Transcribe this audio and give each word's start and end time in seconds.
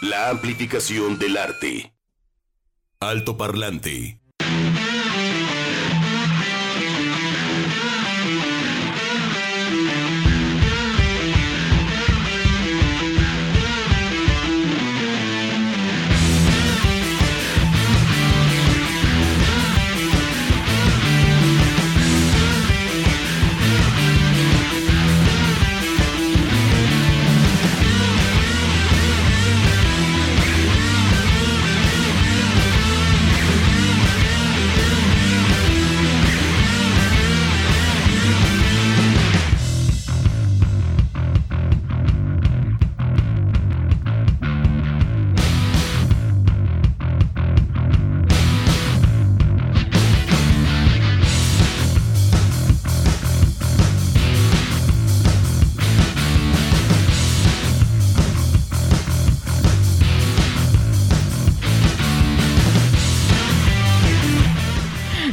La 0.00 0.30
amplificación 0.30 1.18
del 1.18 1.36
arte. 1.36 1.92
Alto 3.00 3.36
parlante. 3.36 4.20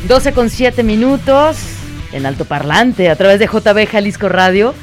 12 0.08 0.34
con 0.34 0.52
7 0.52 0.84
minutos 0.84 1.58
en 2.12 2.28
alto 2.28 2.46
parlante 2.46 3.10
a 3.10 3.16
través 3.16 3.40
de 3.40 3.48
JB 3.48 3.88
Jalisco 3.90 4.30
Radio. 4.30 4.76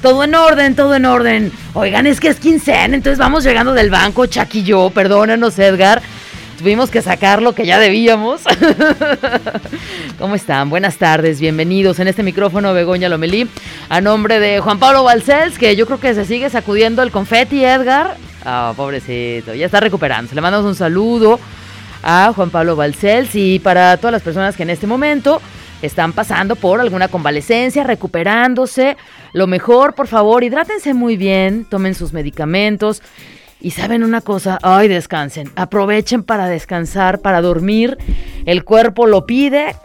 Todo 0.00 0.22
en 0.22 0.34
orden, 0.36 0.76
todo 0.76 0.94
en 0.94 1.06
orden. 1.06 1.52
Oigan, 1.74 2.06
es 2.06 2.20
que 2.20 2.28
es 2.28 2.38
quincena, 2.38 2.94
entonces 2.94 3.18
vamos 3.18 3.42
llegando 3.42 3.74
del 3.74 3.90
banco, 3.90 4.26
Chuck 4.26 4.54
y 4.54 4.62
yo, 4.62 4.90
perdónanos 4.90 5.58
Edgar. 5.58 6.00
Tuvimos 6.56 6.88
que 6.88 7.02
sacar 7.02 7.42
lo 7.42 7.52
que 7.52 7.66
ya 7.66 7.80
debíamos. 7.80 8.42
¿Cómo 10.18 10.36
están? 10.36 10.70
Buenas 10.70 10.98
tardes, 10.98 11.40
bienvenidos 11.40 11.98
en 11.98 12.06
este 12.06 12.22
micrófono 12.22 12.72
Begoña 12.72 13.08
Lomelí. 13.08 13.48
A 13.88 14.00
nombre 14.00 14.38
de 14.38 14.60
Juan 14.60 14.78
Pablo 14.78 15.02
Balcells, 15.02 15.58
que 15.58 15.74
yo 15.74 15.84
creo 15.86 15.98
que 15.98 16.14
se 16.14 16.24
sigue 16.24 16.48
sacudiendo 16.48 17.02
el 17.02 17.10
confeti, 17.10 17.64
Edgar. 17.64 18.16
Ah, 18.44 18.72
pobrecito, 18.76 19.52
ya 19.52 19.66
está 19.66 19.80
recuperando. 19.80 20.32
Le 20.32 20.40
mandamos 20.40 20.66
un 20.66 20.76
saludo 20.76 21.40
a 22.02 22.32
Juan 22.34 22.50
Pablo 22.50 22.76
Balcells. 22.76 23.34
Y 23.34 23.58
para 23.58 23.96
todas 23.96 24.12
las 24.12 24.22
personas 24.22 24.56
que 24.56 24.62
en 24.62 24.70
este 24.70 24.86
momento 24.86 25.40
están 25.82 26.12
pasando 26.12 26.56
por 26.56 26.80
alguna 26.80 27.08
convalecencia, 27.08 27.84
recuperándose, 27.84 28.96
lo 29.32 29.46
mejor, 29.46 29.94
por 29.94 30.06
favor, 30.06 30.44
hidrátense 30.44 30.94
muy 30.94 31.16
bien, 31.16 31.64
tomen 31.64 31.94
sus 31.94 32.12
medicamentos. 32.12 33.02
Y 33.62 33.72
saben 33.72 34.02
una 34.02 34.22
cosa, 34.22 34.58
ay, 34.62 34.88
descansen, 34.88 35.50
aprovechen 35.54 36.22
para 36.22 36.46
descansar, 36.46 37.20
para 37.20 37.42
dormir, 37.42 37.98
el 38.46 38.64
cuerpo 38.64 39.06
lo 39.06 39.26
pide. 39.26 39.76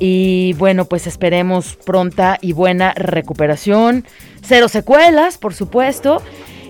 Y 0.00 0.54
bueno, 0.54 0.86
pues 0.86 1.06
esperemos 1.06 1.76
pronta 1.84 2.38
y 2.40 2.52
buena 2.52 2.92
recuperación, 2.94 4.04
cero 4.42 4.68
secuelas, 4.68 5.38
por 5.38 5.54
supuesto 5.54 6.22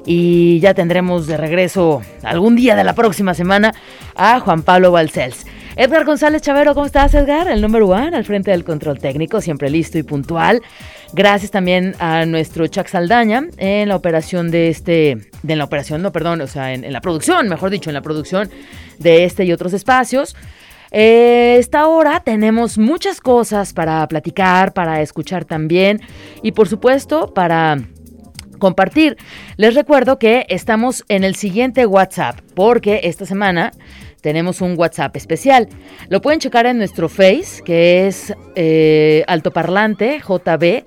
y 0.06 0.60
ya 0.60 0.74
tendremos 0.74 1.26
de 1.26 1.36
regreso 1.36 2.02
algún 2.22 2.56
día 2.56 2.76
de 2.76 2.84
la 2.84 2.94
próxima 2.94 3.34
semana 3.34 3.74
a 4.14 4.40
Juan 4.40 4.62
Pablo 4.62 4.92
Balcells. 4.92 5.46
Edgar 5.76 6.04
González 6.04 6.42
Chavero, 6.42 6.74
¿cómo 6.74 6.86
estás, 6.86 7.14
Edgar? 7.14 7.48
El 7.48 7.62
número 7.62 7.86
uno 7.86 8.16
al 8.16 8.24
frente 8.24 8.50
del 8.50 8.64
control 8.64 8.98
técnico, 8.98 9.40
siempre 9.40 9.70
listo 9.70 9.98
y 9.98 10.02
puntual. 10.02 10.62
Gracias 11.12 11.50
también 11.50 11.94
a 11.98 12.26
nuestro 12.26 12.66
Chuck 12.66 12.86
Saldaña 12.86 13.44
en 13.56 13.88
la 13.88 13.96
operación 13.96 14.50
de 14.50 14.68
este, 14.68 15.30
de 15.42 15.56
la 15.56 15.64
operación, 15.64 16.02
no, 16.02 16.12
perdón, 16.12 16.40
o 16.40 16.46
sea, 16.46 16.74
en, 16.74 16.92
la 16.92 17.00
producción, 17.00 17.48
mejor 17.48 17.70
dicho, 17.70 17.88
en 17.88 17.94
la 17.94 18.02
producción 18.02 18.50
de 18.98 19.24
este 19.24 19.44
y 19.44 19.52
otros 19.52 19.72
espacios. 19.72 20.36
Eh, 20.90 21.56
esta 21.58 21.86
hora 21.86 22.20
tenemos 22.20 22.76
muchas 22.76 23.20
cosas 23.20 23.72
para 23.72 24.06
platicar, 24.08 24.72
para 24.72 25.00
escuchar 25.00 25.44
también 25.44 26.00
y 26.42 26.52
por 26.52 26.68
supuesto 26.68 27.32
para 27.32 27.78
compartir. 28.60 29.16
Les 29.56 29.74
recuerdo 29.74 30.20
que 30.20 30.46
estamos 30.48 31.04
en 31.08 31.24
el 31.24 31.34
siguiente 31.34 31.84
WhatsApp, 31.86 32.38
porque 32.54 33.00
esta 33.02 33.26
semana 33.26 33.72
tenemos 34.20 34.60
un 34.60 34.78
WhatsApp 34.78 35.16
especial. 35.16 35.68
Lo 36.08 36.20
pueden 36.20 36.38
checar 36.38 36.66
en 36.66 36.78
nuestro 36.78 37.08
Face, 37.08 37.62
que 37.64 38.06
es 38.06 38.32
eh, 38.54 39.24
Altoparlante 39.26 40.20
JB. 40.20 40.84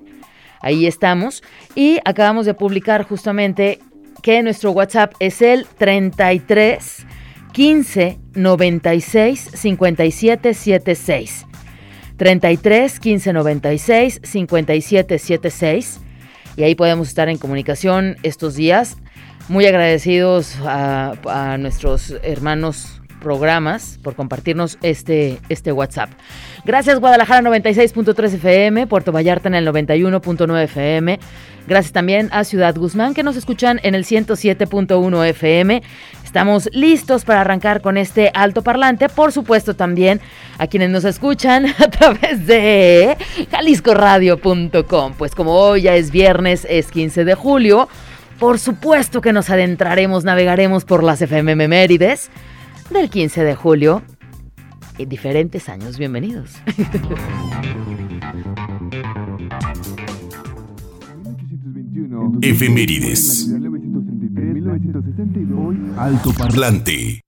Ahí 0.62 0.88
estamos. 0.88 1.44
Y 1.76 2.00
acabamos 2.06 2.46
de 2.46 2.54
publicar 2.54 3.04
justamente 3.04 3.80
que 4.22 4.42
nuestro 4.42 4.72
WhatsApp 4.72 5.14
es 5.20 5.42
el 5.42 5.66
33 5.78 7.06
15 7.52 8.20
96 8.34 9.50
57 9.54 10.54
76. 10.54 11.46
33 12.18 13.00
15 13.00 13.34
96 13.34 14.22
57 14.24 15.20
76 15.20 16.03
y 16.56 16.64
ahí 16.64 16.75
podemos 16.75 17.08
estar 17.08 17.30
en 17.30 17.38
comunicación 17.38 18.18
estos 18.24 18.56
días. 18.56 18.97
Muy 19.50 19.66
agradecidos 19.66 20.56
a, 20.64 21.58
nuestros 21.59 22.14
hermanos 22.24 23.02
programas 23.22 24.00
por 24.03 24.16
compartirnos 24.16 24.78
este, 24.81 25.40
este 25.50 25.72
WhatsApp. 25.72 26.09
Gracias 26.66 27.01
Guadalajara 27.01 27.41
96.3 27.41 28.35
FM, 28.35 28.88
Puerto 28.88 29.12
Vallarta 29.12 29.50
en 29.50 29.56
el 29.56 29.68
91.9 29.68 30.63
FM. 30.63 31.19
Gracias 31.68 31.91
también 31.91 32.29
a 32.31 32.46
Ciudad 32.46 32.74
Guzmán 32.75 33.13
que 33.13 33.22
nos 33.22 33.35
escuchan 33.35 33.81
en 33.84 33.96
el 33.96 34.06
107.1 34.06 35.28
FM. 35.28 35.84
Estamos 36.24 36.69
listos 36.72 37.25
para 37.25 37.41
arrancar 37.41 37.81
con 37.81 37.97
este 37.97 38.31
alto 38.34 38.63
parlante. 38.63 39.09
Por 39.09 39.34
supuesto 39.34 39.75
también 39.75 40.22
a 40.57 40.68
quienes 40.68 40.90
nos 40.90 41.03
escuchan 41.03 41.66
a 41.79 41.90
través 41.90 42.47
de 42.47 43.18
jaliscoradio.com. 43.51 45.13
Pues 45.18 45.35
como 45.35 45.51
hoy 45.56 45.81
ya 45.81 45.95
es 45.95 46.12
viernes, 46.12 46.66
es 46.69 46.91
15 46.91 47.25
de 47.25 47.35
julio, 47.35 47.90
por 48.40 48.57
supuesto 48.57 49.19
que 49.19 49.34
nos 49.34 49.50
adentraremos, 49.50 50.24
navegaremos 50.24 50.85
por 50.85 51.03
las 51.03 51.22
FM 51.22 51.68
Mérides 51.68 52.30
del 52.90 53.09
15 53.09 53.44
de 53.44 53.56
julio 53.56 54.01
en 54.98 55.09
diferentes 55.09 55.70
años. 55.70 55.98
Bienvenidos. 55.98 56.52
Efemérides. 62.42 63.50
Alto 65.98 66.34
Parlante. 66.34 67.22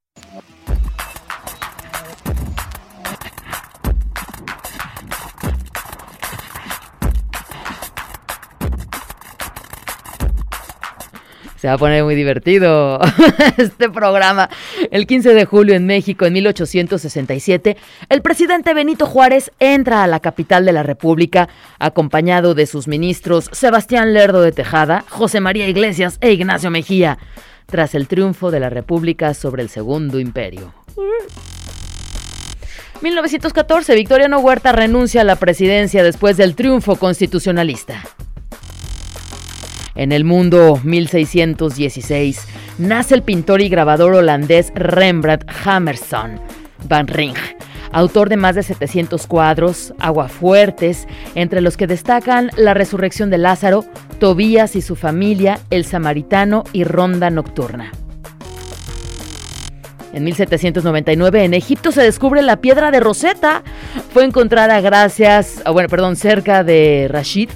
Se 11.66 11.70
va 11.70 11.74
a 11.74 11.80
poner 11.80 12.04
muy 12.04 12.14
divertido 12.14 13.00
este 13.58 13.90
programa. 13.90 14.52
El 14.92 15.08
15 15.08 15.34
de 15.34 15.46
julio 15.46 15.74
en 15.74 15.88
México, 15.88 16.28
en 16.28 16.34
1867, 16.34 17.76
el 18.08 18.22
presidente 18.22 18.76
Benito 18.76 19.08
Juárez 19.08 19.52
entra 19.60 20.04
a 20.04 20.08
la 20.08 20.20
capital 20.20 20.64
de 20.64 20.74
la 20.74 20.84
República 20.84 21.50
acompañado 21.80 22.54
de 22.54 22.68
sus 22.68 22.88
ministros 22.88 23.50
Sebastián 23.52 24.14
Lerdo 24.14 24.44
de 24.44 24.52
Tejada, 24.52 25.06
José 25.10 25.40
María 25.40 25.68
Iglesias 25.68 26.20
e 26.22 26.34
Ignacio 26.34 26.70
Mejía, 26.70 27.18
tras 27.66 27.96
el 27.96 28.08
triunfo 28.08 28.52
de 28.52 28.60
la 28.60 28.70
República 28.70 29.34
sobre 29.34 29.64
el 29.64 29.70
Segundo 29.70 30.20
Imperio. 30.20 30.72
1914, 33.02 33.96
Victoriano 33.96 34.38
Huerta 34.38 34.72
renuncia 34.72 35.22
a 35.22 35.24
la 35.24 35.38
presidencia 35.38 36.04
después 36.04 36.38
del 36.38 36.54
triunfo 36.54 36.98
constitucionalista. 36.98 38.04
En 39.96 40.12
el 40.12 40.26
mundo 40.26 40.80
1616 40.84 42.46
nace 42.78 43.16
el 43.16 43.24
pintor 43.24 43.62
y 43.62 43.70
grabador 43.70 44.14
holandés 44.14 44.74
Rembrandt 44.76 45.46
Hammerson 45.66 46.40
van 46.90 47.08
Ring, 47.08 47.36
autor 47.94 48.28
de 48.30 48.38
más 48.38 48.56
de 48.56 48.64
700 48.64 49.26
cuadros, 49.26 49.94
aguafuertes, 50.00 51.08
entre 51.34 51.62
los 51.62 51.78
que 51.78 51.88
destacan 51.88 52.52
La 52.58 52.74
resurrección 52.74 53.30
de 53.30 53.38
Lázaro, 53.38 53.86
Tobías 54.20 54.76
y 54.76 54.82
su 54.82 54.96
familia, 54.96 55.60
El 55.70 55.86
Samaritano 55.86 56.66
y 56.74 56.84
Ronda 56.84 57.30
Nocturna. 57.30 57.92
En 60.14 60.24
1799 60.24 61.44
en 61.44 61.54
Egipto 61.54 61.92
se 61.92 62.02
descubre 62.02 62.42
la 62.42 62.62
piedra 62.62 62.90
de 62.92 63.02
Rosetta. 63.02 63.64
Fue 64.14 64.24
encontrada 64.24 64.80
gracias, 64.80 65.62
bueno, 65.72 65.90
perdón, 65.90 66.16
cerca 66.16 66.64
de 66.64 67.08
Rashid, 67.10 67.50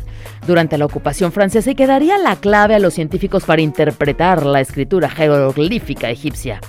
durante 0.49 0.77
la 0.79 0.85
ocupación 0.85 1.31
francesa 1.31 1.71
y 1.71 1.75
que 1.75 1.85
daría 1.85 2.17
la 2.17 2.35
clave 2.35 2.73
a 2.73 2.79
los 2.79 2.95
científicos 2.95 3.43
para 3.43 3.61
interpretar 3.61 4.45
la 4.45 4.59
escritura 4.59 5.07
jeroglífica 5.07 6.09
egipcia. 6.09 6.59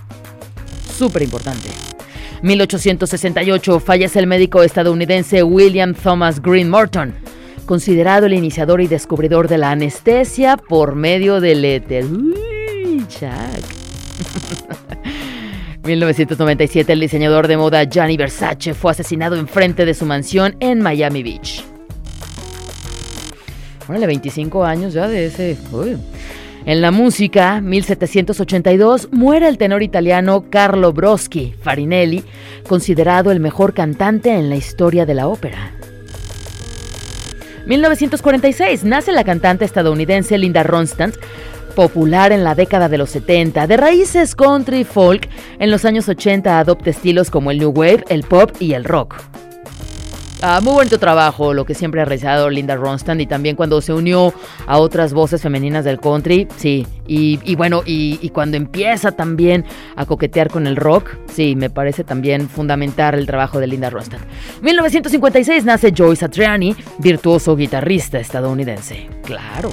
Súper 0.96 1.22
importante. 1.22 1.70
1868 2.42 3.80
fallece 3.80 4.18
el 4.18 4.26
médico 4.26 4.62
estadounidense 4.62 5.42
William 5.42 5.94
Thomas 5.94 6.42
Green 6.42 6.68
Morton, 6.68 7.14
considerado 7.64 8.26
el 8.26 8.34
iniciador 8.34 8.82
y 8.82 8.86
descubridor 8.86 9.48
de 9.48 9.56
la 9.56 9.70
anestesia 9.70 10.58
por 10.58 10.94
medio 10.94 11.40
del 11.40 11.64
éter. 11.64 12.04
Chuck. 13.08 13.30
1997 15.82 16.92
el 16.92 17.00
diseñador 17.00 17.48
de 17.48 17.56
moda 17.56 17.84
Gianni 17.84 18.18
Versace 18.18 18.74
fue 18.74 18.92
asesinado 18.92 19.36
enfrente 19.36 19.86
de 19.86 19.94
su 19.94 20.04
mansión 20.04 20.54
en 20.60 20.82
Miami 20.82 21.22
Beach. 21.22 21.69
Órale, 23.88 24.06
25 24.06 24.64
años 24.64 24.92
ya 24.92 25.08
de 25.08 25.26
ese. 25.26 25.56
En 26.66 26.80
la 26.80 26.90
música, 26.90 27.60
1782, 27.60 29.08
muere 29.12 29.48
el 29.48 29.58
tenor 29.58 29.82
italiano 29.82 30.44
Carlo 30.50 30.92
Broschi 30.92 31.54
Farinelli, 31.62 32.22
considerado 32.68 33.30
el 33.30 33.40
mejor 33.40 33.72
cantante 33.72 34.30
en 34.30 34.50
la 34.50 34.56
historia 34.56 35.06
de 35.06 35.14
la 35.14 35.26
ópera. 35.26 35.72
1946, 37.66 38.84
nace 38.84 39.12
la 39.12 39.24
cantante 39.24 39.64
estadounidense 39.64 40.36
Linda 40.36 40.62
Ronstadt, 40.62 41.14
popular 41.74 42.32
en 42.32 42.44
la 42.44 42.54
década 42.54 42.88
de 42.88 42.98
los 42.98 43.10
70, 43.10 43.66
de 43.66 43.76
raíces 43.76 44.34
country 44.34 44.84
folk, 44.84 45.28
en 45.58 45.70
los 45.70 45.84
años 45.84 46.08
80 46.08 46.58
adopta 46.58 46.90
estilos 46.90 47.30
como 47.30 47.50
el 47.50 47.58
new 47.58 47.70
wave, 47.70 48.04
el 48.08 48.24
pop 48.24 48.50
y 48.60 48.74
el 48.74 48.84
rock. 48.84 49.14
Ah, 50.42 50.60
muy 50.62 50.72
bonito 50.72 50.98
trabajo, 50.98 51.52
lo 51.52 51.66
que 51.66 51.74
siempre 51.74 52.00
ha 52.00 52.06
realizado 52.06 52.48
Linda 52.48 52.74
Ronstadt 52.74 53.20
y 53.20 53.26
también 53.26 53.56
cuando 53.56 53.82
se 53.82 53.92
unió 53.92 54.32
a 54.66 54.78
otras 54.78 55.12
voces 55.12 55.42
femeninas 55.42 55.84
del 55.84 56.00
country, 56.00 56.48
sí. 56.56 56.86
Y, 57.06 57.56
bueno, 57.56 57.82
y, 57.84 58.18
y 58.22 58.30
cuando 58.30 58.56
empieza 58.56 59.12
también 59.12 59.64
a 59.96 60.06
coquetear 60.06 60.48
con 60.48 60.66
el 60.66 60.76
rock, 60.76 61.10
sí, 61.30 61.56
me 61.56 61.68
parece 61.68 62.04
también 62.04 62.48
fundamental 62.48 63.16
el 63.16 63.26
trabajo 63.26 63.58
de 63.58 63.66
Linda 63.66 63.90
Ronstadt. 63.90 64.20
1956 64.62 65.64
nace 65.64 65.92
Joyce 65.94 66.20
Satriani, 66.20 66.74
virtuoso 66.98 67.56
guitarrista 67.56 68.18
estadounidense. 68.18 69.08
Claro. 69.24 69.70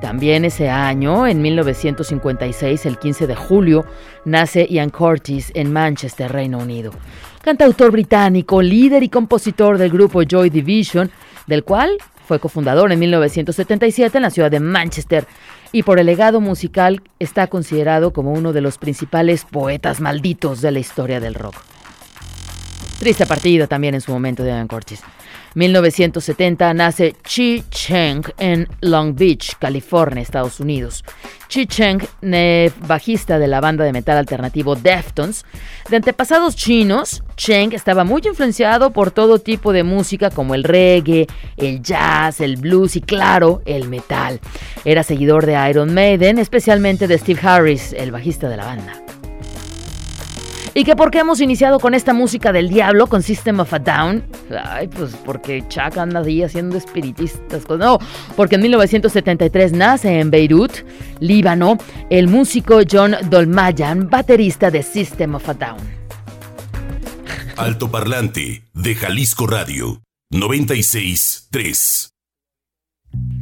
También 0.00 0.44
ese 0.44 0.68
año, 0.68 1.26
en 1.26 1.40
1956, 1.40 2.86
el 2.86 2.98
15 2.98 3.26
de 3.26 3.34
julio, 3.34 3.84
nace 4.24 4.66
Ian 4.68 4.90
Curtis 4.90 5.50
en 5.54 5.72
Manchester, 5.72 6.30
Reino 6.30 6.58
Unido. 6.58 6.92
Cantautor 7.42 7.90
británico, 7.90 8.60
líder 8.60 9.02
y 9.02 9.08
compositor 9.08 9.78
del 9.78 9.90
grupo 9.90 10.22
Joy 10.22 10.50
Division, 10.50 11.10
del 11.46 11.64
cual 11.64 11.96
fue 12.26 12.40
cofundador 12.40 12.92
en 12.92 12.98
1977 12.98 14.18
en 14.18 14.22
la 14.22 14.30
ciudad 14.30 14.50
de 14.50 14.60
Manchester 14.60 15.26
y 15.72 15.82
por 15.82 15.98
el 15.98 16.06
legado 16.06 16.40
musical 16.40 17.02
está 17.18 17.46
considerado 17.46 18.12
como 18.12 18.32
uno 18.32 18.52
de 18.52 18.60
los 18.60 18.78
principales 18.78 19.44
poetas 19.44 20.00
malditos 20.00 20.60
de 20.60 20.72
la 20.72 20.78
historia 20.78 21.20
del 21.20 21.34
rock. 21.34 21.54
Triste 22.98 23.26
partida 23.26 23.66
también 23.66 23.94
en 23.94 24.00
su 24.00 24.10
momento 24.10 24.42
de 24.42 24.50
Ian 24.50 24.68
Curtis. 24.68 25.02
1970 25.56 26.74
nace 26.74 27.16
Chi 27.24 27.64
Cheng 27.70 28.22
en 28.36 28.68
Long 28.82 29.16
Beach, 29.16 29.56
California, 29.58 30.22
Estados 30.22 30.60
Unidos. 30.60 31.02
Chi 31.48 31.66
Cheng, 31.66 32.02
bajista 32.86 33.38
de 33.38 33.46
la 33.46 33.62
banda 33.62 33.82
de 33.82 33.92
metal 33.94 34.18
alternativo 34.18 34.76
Deftones. 34.76 35.46
De 35.88 35.96
antepasados 35.96 36.56
chinos, 36.56 37.22
Cheng 37.36 37.72
estaba 37.72 38.04
muy 38.04 38.20
influenciado 38.26 38.90
por 38.90 39.10
todo 39.10 39.38
tipo 39.38 39.72
de 39.72 39.82
música 39.82 40.28
como 40.28 40.54
el 40.54 40.62
reggae, 40.62 41.26
el 41.56 41.82
jazz, 41.82 42.42
el 42.42 42.58
blues 42.58 42.96
y 42.96 43.00
claro, 43.00 43.62
el 43.64 43.88
metal. 43.88 44.40
Era 44.84 45.02
seguidor 45.04 45.46
de 45.46 45.70
Iron 45.70 45.94
Maiden, 45.94 46.38
especialmente 46.38 47.08
de 47.08 47.16
Steve 47.16 47.40
Harris, 47.42 47.94
el 47.94 48.12
bajista 48.12 48.50
de 48.50 48.58
la 48.58 48.66
banda. 48.66 49.06
¿Y 50.76 50.84
que 50.84 50.94
por 50.94 51.10
qué 51.10 51.20
hemos 51.20 51.40
iniciado 51.40 51.80
con 51.80 51.94
esta 51.94 52.12
música 52.12 52.52
del 52.52 52.68
diablo, 52.68 53.06
con 53.06 53.22
System 53.22 53.60
of 53.60 53.72
a 53.72 53.78
Down? 53.78 54.22
Ay, 54.62 54.88
pues 54.88 55.16
porque 55.24 55.64
Chuck 55.68 55.96
anda 55.96 56.20
ahí 56.20 56.42
haciendo 56.42 56.76
espiritistas. 56.76 57.66
No, 57.66 57.98
porque 58.36 58.56
en 58.56 58.60
1973 58.60 59.72
nace 59.72 60.20
en 60.20 60.30
Beirut, 60.30 60.72
Líbano, 61.18 61.78
el 62.10 62.28
músico 62.28 62.80
John 62.88 63.16
Dolmayan, 63.30 64.10
baterista 64.10 64.70
de 64.70 64.82
System 64.82 65.36
of 65.36 65.48
a 65.48 65.54
Down. 65.54 65.78
Altoparlante 67.56 68.64
de 68.74 68.94
Jalisco 68.94 69.46
Radio 69.46 70.02
963. 70.30 72.15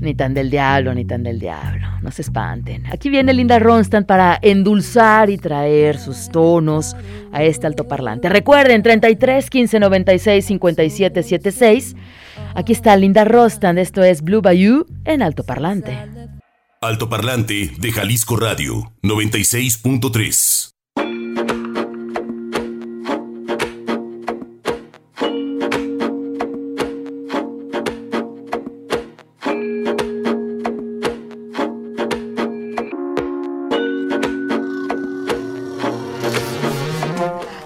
Ni 0.00 0.14
tan 0.14 0.34
del 0.34 0.50
diablo, 0.50 0.94
ni 0.94 1.04
tan 1.04 1.22
del 1.22 1.38
diablo. 1.38 1.86
No 2.02 2.10
se 2.10 2.22
espanten. 2.22 2.84
Aquí 2.92 3.08
viene 3.08 3.32
Linda 3.32 3.58
Ronstadt 3.58 4.06
para 4.06 4.38
endulzar 4.42 5.30
y 5.30 5.38
traer 5.38 5.98
sus 5.98 6.28
tonos 6.28 6.94
a 7.32 7.42
este 7.42 7.66
altoparlante. 7.66 8.28
Recuerden, 8.28 8.82
33 8.82 9.48
15 9.48 9.80
96 9.80 10.44
57 10.44 11.22
76. 11.22 11.96
Aquí 12.54 12.72
está 12.72 12.96
Linda 12.96 13.24
Ronstadt. 13.24 13.78
Esto 13.78 14.02
es 14.02 14.22
Blue 14.22 14.42
Bayou 14.42 14.84
en 15.04 15.22
altoparlante. 15.22 15.96
Altoparlante 16.82 17.72
de 17.78 17.92
Jalisco 17.92 18.36
Radio 18.36 18.92
96.3. 19.02 20.73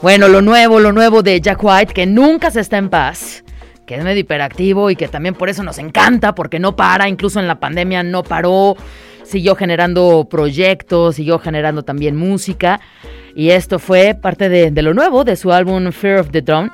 Bueno, 0.08 0.28
lo 0.28 0.40
nuevo, 0.40 0.80
lo 0.80 0.90
nuevo 0.90 1.22
de 1.22 1.38
Jack 1.38 1.62
White, 1.62 1.92
que 1.92 2.06
nunca 2.06 2.50
se 2.50 2.60
está 2.60 2.78
en 2.78 2.88
paz, 2.88 3.44
que 3.84 3.96
es 3.96 4.02
medio 4.02 4.20
hiperactivo 4.20 4.88
y 4.88 4.96
que 4.96 5.06
también 5.06 5.34
por 5.34 5.50
eso 5.50 5.62
nos 5.62 5.76
encanta, 5.76 6.34
porque 6.34 6.58
no 6.58 6.74
para, 6.74 7.10
incluso 7.10 7.38
en 7.40 7.46
la 7.46 7.60
pandemia 7.60 8.02
no 8.02 8.22
paró, 8.22 8.74
siguió 9.22 9.54
generando 9.54 10.26
proyectos, 10.30 11.16
siguió 11.16 11.38
generando 11.38 11.82
también 11.82 12.16
música. 12.16 12.80
Y 13.34 13.50
esto 13.50 13.78
fue 13.78 14.14
parte 14.14 14.48
de, 14.48 14.70
lo 14.80 14.94
nuevo 14.94 15.24
de 15.24 15.36
su 15.36 15.52
álbum 15.52 15.92
Fear 15.92 16.20
of 16.20 16.30
the 16.30 16.40
Dawn 16.40 16.72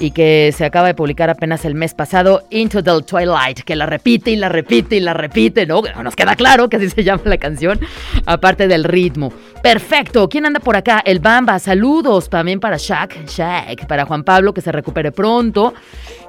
y 0.00 0.12
que 0.12 0.52
se 0.56 0.64
acaba 0.64 0.88
de 0.88 0.94
publicar 0.94 1.28
apenas 1.28 1.64
el 1.66 1.74
mes 1.74 1.92
pasado, 1.94 2.42
Into 2.48 2.82
the 2.82 3.02
Twilight, 3.02 3.60
que 3.60 3.76
la 3.76 3.84
repite 3.84 4.30
y 4.30 4.36
la 4.36 4.48
repite 4.48 4.96
y 4.96 5.00
la 5.00 5.12
repite, 5.12 5.66
¿no? 5.66 5.82
Nos 6.02 6.16
queda 6.16 6.34
claro 6.34 6.68
que 6.70 6.78
así 6.78 6.88
se 6.88 7.04
llama 7.04 7.22
la 7.26 7.36
canción, 7.36 7.78
aparte 8.24 8.66
del 8.66 8.84
ritmo. 8.84 9.30
Perfecto, 9.62 10.26
¿quién 10.30 10.46
anda 10.46 10.58
por 10.58 10.74
acá? 10.74 11.02
El 11.04 11.20
Bamba, 11.20 11.58
saludos 11.58 12.30
también 12.30 12.60
para 12.60 12.78
Shaq, 12.78 13.26
Shaq, 13.26 13.86
para 13.86 14.06
Juan 14.06 14.24
Pablo, 14.24 14.54
que 14.54 14.62
se 14.62 14.72
recupere 14.72 15.12
pronto. 15.12 15.74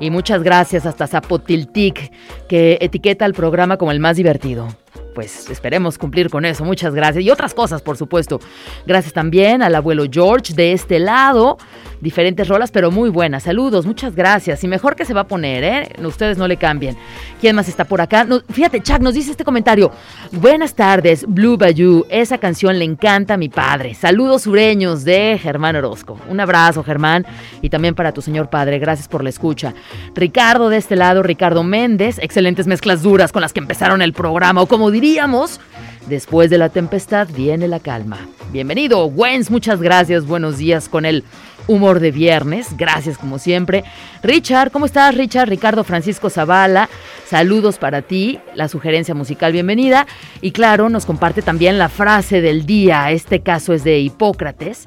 Y 0.02 0.10
muchas 0.10 0.44
gracias 0.44 0.86
hasta 0.86 1.08
Zapotiltic, 1.08 2.12
que 2.50 2.78
etiqueta 2.82 3.26
el 3.26 3.34
programa 3.34 3.78
como 3.78 3.92
el 3.92 4.02
más 4.02 4.18
divertido 4.18 4.68
pues 5.14 5.50
esperemos 5.50 5.98
cumplir 5.98 6.30
con 6.30 6.46
eso. 6.46 6.64
Muchas 6.64 6.94
gracias. 6.94 7.24
Y 7.24 7.30
otras 7.30 7.54
cosas, 7.54 7.82
por 7.82 7.98
supuesto. 7.98 8.40
Gracias 8.86 9.14
también 9.14 9.62
al 9.62 9.76
abuelo 9.76 10.06
George 10.10 10.54
de 10.54 10.74
este 10.74 11.00
lado. 11.00 11.58
Diferentes 12.02 12.48
rolas, 12.48 12.72
pero 12.72 12.90
muy 12.90 13.12
buenas. 13.12 13.44
Saludos, 13.44 13.86
muchas 13.86 14.16
gracias. 14.16 14.64
Y 14.64 14.68
mejor 14.68 14.96
que 14.96 15.06
se 15.06 15.14
va 15.14 15.22
a 15.22 15.28
poner, 15.28 15.64
¿eh? 15.64 15.90
Ustedes 16.04 16.38
no 16.38 16.48
le 16.48 16.58
cambien. 16.58 16.98
¿Quién 17.40 17.56
más 17.56 17.70
está 17.70 17.86
por 17.86 18.02
acá? 18.02 18.28
Fíjate, 18.50 18.82
Chuck 18.82 19.00
nos 19.00 19.14
dice 19.14 19.32
este 19.32 19.44
comentario. 19.44 19.92
Buenas 20.32 20.74
tardes, 20.74 21.26
Blue 21.28 21.58
Bayou. 21.58 22.06
Esa 22.10 22.40
canción 22.40 22.80
le 22.80 22.86
encanta 22.86 23.36
a 23.36 23.38
mi 23.38 23.50
padre. 23.50 23.94
Saludos 23.94 24.42
sureños 24.42 25.04
de 25.04 25.40
Germán 25.42 25.76
Orozco. 25.76 26.20
Un 26.28 26.40
abrazo, 26.40 26.84
Germán. 26.84 27.26
Y 27.62 27.70
también 27.70 27.94
para 27.94 28.12
tu 28.12 28.24
señor 28.24 28.50
padre. 28.50 28.80
Gracias 28.80 29.08
por 29.08 29.24
la 29.24 29.30
escucha. 29.30 29.76
Ricardo 30.16 30.70
de 30.70 30.78
este 30.78 30.96
lado, 30.96 31.22
Ricardo 31.22 31.64
Méndez. 31.64 32.18
Excelentes 32.18 32.66
mezclas 32.66 33.04
duras 33.04 33.32
con 33.32 33.44
las 33.44 33.54
que 33.54 33.60
empezaron 33.60 34.02
el 34.02 34.14
programa. 34.14 34.62
O 34.62 34.66
como 34.66 34.90
diríamos, 34.90 35.60
después 36.08 36.50
de 36.50 36.58
la 36.58 36.70
tempestad 36.70 37.28
viene 37.36 37.68
la 37.68 37.80
calma. 37.80 38.18
Bienvenido, 38.52 39.06
Wens, 39.06 39.50
muchas 39.50 39.82
gracias, 39.82 40.26
buenos 40.26 40.58
días 40.58 40.90
con 40.90 41.06
el 41.06 41.24
humor 41.72 42.00
de 42.00 42.12
viernes, 42.12 42.76
gracias 42.78 43.18
como 43.18 43.40
siempre. 43.40 43.84
Richard, 44.24 44.72
¿cómo 44.72 44.86
estás 44.86 45.16
Richard? 45.16 45.50
Ricardo 45.50 45.84
Francisco 45.84 46.30
Zavala, 46.30 46.90
saludos 47.28 47.78
para 47.78 48.02
ti, 48.02 48.40
la 48.56 48.68
sugerencia 48.68 49.16
musical, 49.16 49.54
bienvenida. 49.54 50.08
Y 50.42 50.52
claro, 50.52 50.90
nos 50.90 51.06
comparte 51.06 51.42
también 51.42 51.78
la 51.78 51.90
frase 51.90 52.42
del 52.42 52.66
día, 52.66 53.12
este 53.12 53.42
caso 53.42 53.74
es 53.74 53.84
de 53.84 54.00
Hipócrates. 54.00 54.86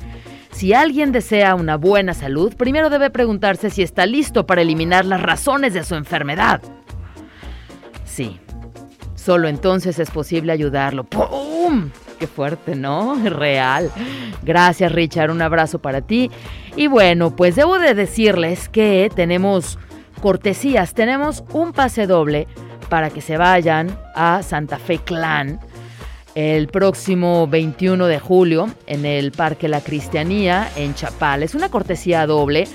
Si 0.53 0.73
alguien 0.73 1.11
desea 1.11 1.55
una 1.55 1.77
buena 1.77 2.15
salud, 2.15 2.55
primero 2.57 2.91
debe 2.91 3.11
preguntarse 3.11 3.71
si 3.71 3.83
está 3.83 4.07
listo 4.07 4.47
para 4.47 4.63
eliminar 4.63 5.05
las 5.05 5.21
razones 5.21 5.75
de 5.75 5.83
su 5.83 5.97
enfermedad. 5.97 6.61
Sí, 8.05 8.39
Solo 9.25 9.49
entonces 9.49 9.99
es 9.99 10.11
posible 10.11 10.53
ayudarlo. 10.53 11.05
¡Pum! 11.05 11.89
Fuerte, 12.27 12.75
¿no? 12.75 13.15
Real. 13.25 13.91
Gracias, 14.43 14.93
Richard. 14.93 15.31
Un 15.31 15.43
abrazo 15.43 15.79
para 15.79 16.01
ti. 16.01 16.31
Y 16.77 16.87
bueno, 16.87 17.35
pues 17.35 17.57
debo 17.57 17.79
de 17.79 17.95
decirles 17.95 18.69
que 18.69 19.11
tenemos 19.15 19.79
cortesías. 20.21 20.95
Tenemos 20.95 21.45
un 21.53 21.73
pase 21.73 22.07
doble 22.07 22.47
para 22.89 23.11
que 23.11 23.21
se 23.21 23.37
vayan 23.37 23.99
a 24.15 24.43
Santa 24.43 24.79
Fe 24.79 24.99
Clan 24.99 25.61
el 26.35 26.67
próximo 26.69 27.47
21 27.47 28.07
de 28.07 28.19
julio 28.19 28.69
en 28.87 29.07
el 29.07 29.31
Parque 29.33 29.69
La 29.69 29.81
Cristianía 29.81 30.69
en 30.77 30.95
Chapal. 30.95 31.43
Es 31.43 31.55
una 31.55 31.69
cortesía 31.69 32.27
doble 32.27 32.67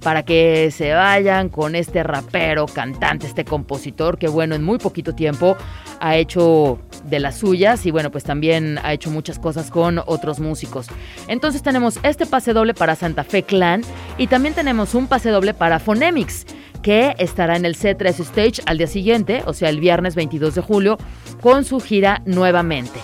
para 0.00 0.22
que 0.22 0.70
se 0.70 0.92
vayan 0.92 1.48
con 1.48 1.74
este 1.74 2.02
rapero, 2.02 2.66
cantante, 2.66 3.26
este 3.26 3.44
compositor 3.44 4.18
que 4.18 4.28
bueno, 4.28 4.54
en 4.54 4.62
muy 4.62 4.78
poquito 4.78 5.14
tiempo 5.14 5.56
ha 6.00 6.16
hecho 6.16 6.78
de 7.04 7.20
las 7.20 7.38
suyas 7.38 7.86
y 7.86 7.90
bueno, 7.90 8.10
pues 8.10 8.24
también 8.24 8.78
ha 8.82 8.92
hecho 8.92 9.10
muchas 9.10 9.38
cosas 9.38 9.70
con 9.70 10.00
otros 10.06 10.40
músicos. 10.40 10.86
Entonces 11.26 11.62
tenemos 11.62 11.98
este 12.02 12.26
pase 12.26 12.52
doble 12.52 12.74
para 12.74 12.94
Santa 12.94 13.24
Fe 13.24 13.42
Clan 13.42 13.82
y 14.16 14.26
también 14.26 14.54
tenemos 14.54 14.94
un 14.94 15.06
pase 15.06 15.30
doble 15.30 15.54
para 15.54 15.78
Phonemics 15.78 16.46
que 16.82 17.14
estará 17.18 17.56
en 17.56 17.64
el 17.64 17.76
C3 17.76 18.20
Stage 18.20 18.62
al 18.66 18.78
día 18.78 18.86
siguiente, 18.86 19.42
o 19.46 19.52
sea, 19.52 19.68
el 19.68 19.80
viernes 19.80 20.14
22 20.14 20.54
de 20.54 20.60
julio, 20.60 20.98
con 21.40 21.64
su 21.64 21.80
gira 21.80 22.22
nuevamente. 22.24 23.00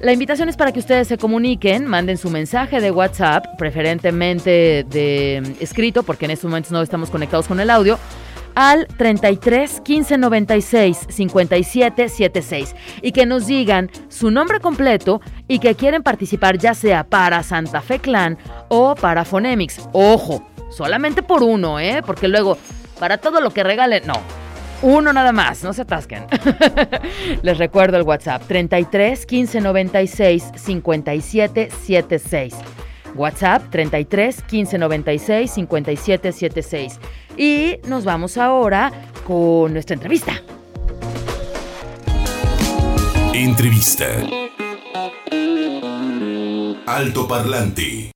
La 0.00 0.14
invitación 0.14 0.48
es 0.48 0.56
para 0.56 0.72
que 0.72 0.78
ustedes 0.78 1.08
se 1.08 1.18
comuniquen, 1.18 1.86
manden 1.86 2.16
su 2.16 2.30
mensaje 2.30 2.80
de 2.80 2.90
WhatsApp, 2.90 3.44
preferentemente 3.58 4.86
de 4.88 5.56
escrito, 5.60 6.02
porque 6.04 6.24
en 6.24 6.30
estos 6.30 6.48
momentos 6.48 6.72
no 6.72 6.80
estamos 6.80 7.10
conectados 7.10 7.46
con 7.46 7.60
el 7.60 7.68
audio, 7.68 7.98
al 8.54 8.86
33 8.86 9.82
15 9.82 10.16
96 10.16 11.06
57 11.06 12.08
76 12.08 12.74
y 13.02 13.12
que 13.12 13.26
nos 13.26 13.46
digan 13.46 13.90
su 14.08 14.30
nombre 14.30 14.58
completo 14.60 15.20
y 15.46 15.58
que 15.58 15.74
quieren 15.74 16.02
participar 16.02 16.56
ya 16.56 16.72
sea 16.72 17.04
para 17.04 17.42
Santa 17.42 17.82
Fe 17.82 17.98
Clan 17.98 18.38
o 18.68 18.94
para 18.94 19.26
Phonemics. 19.26 19.86
Ojo, 19.92 20.48
solamente 20.70 21.22
por 21.22 21.42
uno, 21.42 21.78
¿eh? 21.78 22.02
Porque 22.04 22.26
luego, 22.26 22.56
para 22.98 23.18
todo 23.18 23.42
lo 23.42 23.50
que 23.50 23.62
regalen, 23.62 24.06
no. 24.06 24.39
Uno 24.82 25.12
nada 25.12 25.32
más, 25.32 25.62
no 25.62 25.72
se 25.72 25.82
atasquen. 25.82 26.26
Les 27.42 27.58
recuerdo 27.58 27.98
el 27.98 28.02
WhatsApp 28.02 28.42
33 28.46 29.26
15 29.26 29.60
96 29.60 30.44
57 30.54 31.70
76. 31.70 32.54
WhatsApp 33.14 33.70
33 33.70 34.42
15 34.42 34.78
96 34.78 35.50
57 35.50 36.32
76. 36.32 36.98
Y 37.36 37.76
nos 37.86 38.04
vamos 38.04 38.38
ahora 38.38 38.90
con 39.26 39.72
nuestra 39.72 39.94
entrevista. 39.94 40.42
Entrevista. 43.34 44.06
Alto 46.86 47.28
Parlante. 47.28 48.10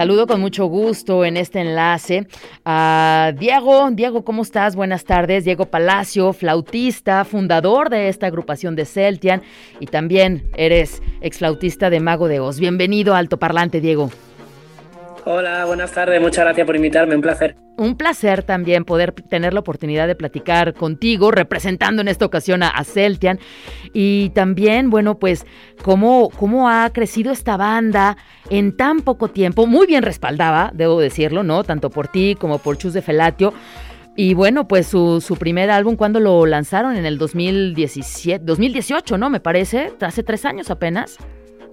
Saludo 0.00 0.26
con 0.26 0.40
mucho 0.40 0.64
gusto 0.64 1.26
en 1.26 1.36
este 1.36 1.60
enlace 1.60 2.26
a 2.64 3.34
Diego. 3.38 3.90
Diego, 3.90 4.24
¿cómo 4.24 4.40
estás? 4.40 4.74
Buenas 4.74 5.04
tardes. 5.04 5.44
Diego 5.44 5.66
Palacio, 5.66 6.32
flautista, 6.32 7.22
fundador 7.26 7.90
de 7.90 8.08
esta 8.08 8.26
agrupación 8.26 8.76
de 8.76 8.86
Celtian 8.86 9.42
y 9.78 9.88
también 9.88 10.48
eres 10.56 11.02
exflautista 11.20 11.90
de 11.90 12.00
Mago 12.00 12.28
de 12.28 12.40
Oz. 12.40 12.60
Bienvenido 12.60 13.14
a 13.14 13.18
Alto 13.18 13.38
Parlante, 13.38 13.82
Diego. 13.82 14.08
Hola, 15.26 15.66
buenas 15.66 15.92
tardes. 15.92 16.20
Muchas 16.20 16.44
gracias 16.44 16.66
por 16.66 16.76
invitarme. 16.76 17.14
Un 17.14 17.20
placer. 17.20 17.56
Un 17.76 17.96
placer 17.96 18.42
también 18.42 18.84
poder 18.84 19.12
tener 19.12 19.52
la 19.52 19.60
oportunidad 19.60 20.06
de 20.06 20.14
platicar 20.14 20.74
contigo, 20.74 21.30
representando 21.30 22.00
en 22.00 22.08
esta 22.08 22.24
ocasión 22.24 22.62
a, 22.62 22.82
Celtian. 22.84 23.38
Y 23.92 24.30
también, 24.30 24.88
bueno, 24.88 25.18
pues, 25.18 25.46
cómo, 25.82 26.30
cómo 26.30 26.70
ha 26.70 26.90
crecido 26.90 27.32
esta 27.32 27.56
banda 27.56 28.16
en 28.48 28.76
tan 28.76 29.00
poco 29.00 29.28
tiempo. 29.28 29.66
Muy 29.66 29.86
bien 29.86 30.02
respaldada, 30.02 30.70
debo 30.74 31.00
decirlo, 31.00 31.42
¿no? 31.42 31.64
Tanto 31.64 31.90
por 31.90 32.08
ti 32.08 32.36
como 32.38 32.58
por 32.58 32.78
Chus 32.78 32.94
de 32.94 33.02
Felatio. 33.02 33.52
Y 34.16 34.34
bueno, 34.34 34.68
pues 34.68 34.86
su, 34.86 35.20
su 35.20 35.36
primer 35.36 35.70
álbum, 35.70 35.96
cuando 35.96 36.18
lo 36.20 36.44
lanzaron? 36.46 36.96
En 36.96 37.06
el 37.06 37.18
2017, 37.18 38.44
2018, 38.44 39.18
¿no? 39.18 39.30
Me 39.30 39.40
parece, 39.40 39.92
hace 40.00 40.22
tres 40.22 40.44
años 40.44 40.70
apenas, 40.70 41.16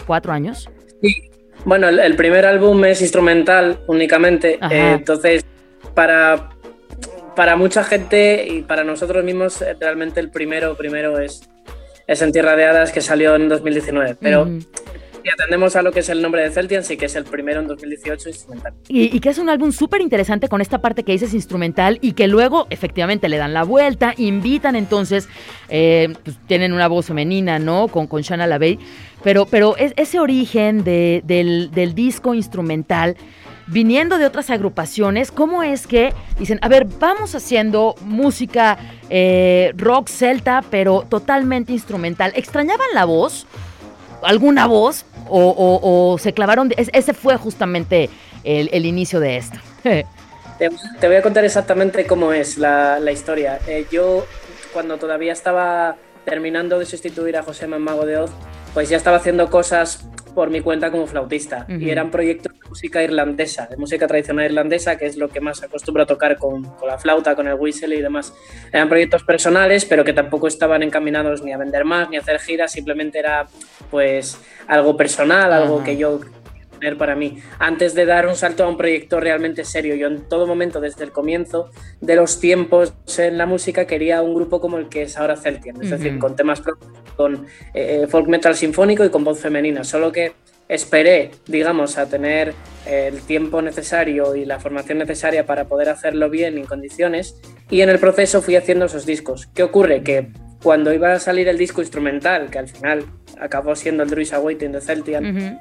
cuatro 0.06 0.32
años. 0.32 0.70
Sí, 1.02 1.30
bueno, 1.68 1.90
el, 1.90 2.16
primer 2.16 2.46
álbum 2.46 2.86
es 2.86 3.02
instrumental 3.02 3.80
únicamente, 3.88 4.58
eh, 4.72 4.94
entonces 4.94 5.46
para, 5.94 6.52
para 7.36 7.58
mucha 7.58 7.84
gente 7.84 8.48
y 8.50 8.62
para 8.62 8.86
nosotros 8.86 9.22
mismos 9.26 9.62
eh, 9.62 9.76
realmente 9.78 10.22
el 10.22 10.32
primero, 10.32 10.76
primero 10.76 11.20
es, 11.20 11.42
es 12.08 12.22
En 12.22 12.32
Tierra 12.32 12.56
de 12.56 12.64
Hadas 12.64 12.94
que 12.94 13.02
salió 13.02 13.36
en 13.36 13.50
2019, 13.50 14.16
pero 14.22 14.48
si 15.28 15.34
atendemos 15.34 15.76
a 15.76 15.82
lo 15.82 15.92
que 15.92 16.00
es 16.00 16.08
el 16.08 16.22
nombre 16.22 16.42
de 16.42 16.52
Celtian, 16.52 16.86
sí 16.86 16.96
que 16.96 17.08
es 17.08 17.16
el 17.18 17.26
primero 17.26 17.60
en 17.60 17.68
2018 17.68 18.30
instrumental. 18.30 18.74
Y, 18.88 19.20
que 19.20 19.28
es 19.28 19.38
un 19.38 19.50
álbum 19.50 19.74
súper 19.74 20.00
interesante 20.00 20.48
con 20.48 20.62
esta 20.62 20.80
parte 20.80 21.04
que 21.04 21.12
dices 21.12 21.34
instrumental 21.34 22.00
y 22.02 22.14
que 22.14 22.28
luego 22.28 22.66
efectivamente 22.70 23.28
le 23.28 23.36
dan 23.36 23.54
la 23.54 23.64
vuelta, 23.64 24.14
invitan 24.16 24.78
entonces, 24.78 25.28
eh, 25.68 26.14
pues, 26.24 26.38
tienen 26.48 26.72
una 26.72 26.88
voz 26.88 27.08
femenina, 27.08 27.60
¿no? 27.60 27.90
Con, 27.90 28.08
con 28.08 28.22
Shana 28.22 28.48
LaVey, 28.48 28.80
pero, 29.22 29.46
pero 29.48 29.76
es, 29.76 29.94
ese 29.98 30.18
origen 30.18 30.86
del, 30.86 31.92
disco 31.94 32.34
instrumental 32.34 33.18
viniendo 33.70 34.18
de 34.20 34.26
otras 34.26 34.50
agrupaciones, 34.50 35.30
¿cómo 35.30 35.62
es 35.62 35.88
que 35.88 36.14
dicen, 36.40 36.58
a 36.62 36.70
ver, 36.70 36.86
vamos 36.86 37.36
haciendo 37.36 37.96
música 38.06 38.78
eh, 39.10 39.74
rock 39.76 40.08
celta, 40.08 40.64
pero 40.72 41.06
totalmente 41.10 41.74
instrumental? 41.74 42.32
¿Extrañaban 42.34 42.88
la 42.94 43.04
voz? 43.04 43.46
¿Alguna 44.22 44.68
voz? 44.68 45.06
o, 45.30 46.18
se 46.20 46.34
clavaron. 46.34 46.74
ese 46.78 47.14
fue 47.14 47.38
justamente 47.38 48.10
el, 48.44 48.86
inicio 48.86 49.20
de 49.20 49.38
esto. 49.38 49.58
te, 49.84 51.08
voy 51.08 51.16
a 51.16 51.22
contar 51.22 51.46
exactamente 51.46 52.06
cómo 52.06 52.34
es 52.34 52.58
la, 52.58 53.12
historia. 53.12 53.60
Eh, 53.68 53.86
yo, 53.92 54.26
cuando 54.74 54.98
todavía 54.98 55.34
estaba 55.34 55.96
terminando 56.26 56.80
de 56.80 56.86
sustituir 56.86 57.38
a 57.38 57.44
José 57.44 57.68
Mago 57.68 58.06
de 58.06 58.18
Oz, 58.18 58.32
pues 58.74 58.90
ya 58.90 58.98
estaba 58.98 59.18
haciendo 59.18 59.50
cosas 59.50 60.06
por 60.38 60.52
mi 60.52 60.62
cuenta 60.62 60.92
como 60.92 61.08
flautista. 61.08 61.66
Y 61.68 61.90
eran 61.90 62.12
proyectos 62.12 62.54
de 62.54 62.70
música 62.70 63.02
irlandesa, 63.02 63.66
de 63.66 63.76
música 63.76 64.06
tradicional 64.06 64.46
irlandesa, 64.46 64.96
que 64.96 65.08
es 65.08 65.18
lo 65.18 65.30
que 65.30 65.42
más 65.42 65.64
acostumbro 65.64 66.04
a 66.04 66.06
tocar 66.06 66.38
con, 66.38 66.64
con, 66.64 66.88
la 66.88 67.00
flauta, 67.00 67.36
con 67.36 67.48
el 67.48 67.56
whistle 67.56 67.96
y 67.96 68.02
demás. 68.04 68.36
Eran 68.72 68.88
proyectos 68.88 69.24
personales, 69.24 69.84
pero 69.86 70.06
que 70.06 70.14
tampoco 70.14 70.48
estaban 70.48 70.84
encaminados 70.84 71.42
ni 71.42 71.54
a 71.54 71.58
vender 71.58 71.86
más, 71.86 72.12
ni 72.12 72.18
a 72.18 72.20
hacer 72.20 72.38
giras, 72.38 72.72
simplemente 72.72 73.18
era 73.18 73.48
pues 73.90 74.40
algo 74.68 74.96
personal, 74.96 75.52
algo 75.52 75.84
que 75.84 75.98
yo 75.98 76.20
para 76.98 77.16
mí. 77.16 77.40
Antes 77.60 77.94
de 77.94 78.06
dar 78.06 78.28
un 78.28 78.36
salto 78.36 78.64
a 78.64 78.68
un 78.68 78.78
proyecto 78.78 79.20
realmente 79.20 79.64
serio, 79.66 79.96
yo 79.96 80.08
en 80.08 80.28
todo 80.28 80.48
momento, 80.48 80.80
desde 80.80 81.04
el 81.04 81.12
comienzo 81.12 81.70
de 82.02 82.16
los 82.16 82.40
tiempos 82.40 82.94
en 83.18 83.38
la 83.38 83.46
música, 83.46 83.86
quería 83.86 84.22
un 84.22 84.34
grupo 84.34 84.62
como 84.62 84.78
el 84.78 84.90
que 84.90 85.04
es 85.04 85.18
ahora 85.18 85.36
Celtian, 85.36 85.82
es 85.82 85.90
decir, 85.90 86.20
con 86.20 86.36
temas 86.36 86.62
con 87.16 87.46
eh, 87.74 88.06
folk 88.08 88.28
metal 88.28 88.56
sinfónico 88.56 89.04
y 89.04 89.10
con 89.10 89.24
voz 89.24 89.40
femenina. 89.40 89.84
Solo 89.84 90.12
que 90.12 90.34
esperé, 90.70 91.32
digamos, 91.48 91.98
a 91.98 92.10
tener 92.10 92.54
el 92.86 93.22
tiempo 93.22 93.62
necesario 93.62 94.36
y 94.36 94.46
la 94.46 94.60
formación 94.60 94.98
necesaria 95.00 95.46
para 95.46 95.66
poder 95.66 95.90
hacerlo 95.90 96.30
bien 96.30 96.58
en 96.58 96.66
condiciones 96.66 97.40
y 97.70 97.82
en 97.82 97.90
el 97.90 98.00
proceso 98.00 98.42
fui 98.42 98.56
haciendo 98.56 98.86
esos 98.86 99.06
discos. 99.06 99.48
¿Qué 99.54 99.64
ocurre? 99.64 100.04
Que 100.04 100.32
cuando 100.62 100.94
iba 100.94 101.14
a 101.14 101.20
salir 101.20 101.48
el 101.48 101.58
disco 101.58 101.82
instrumental, 101.82 102.50
que 102.50 102.60
al 102.60 102.68
final 102.68 103.06
acabó 103.40 103.76
siendo 103.76 104.04
el 104.04 104.10
Druid's 104.10 104.34
Awaiting 104.34 104.72
de 104.72 104.82
Celtian, 104.82 105.38
eh, 105.38 105.60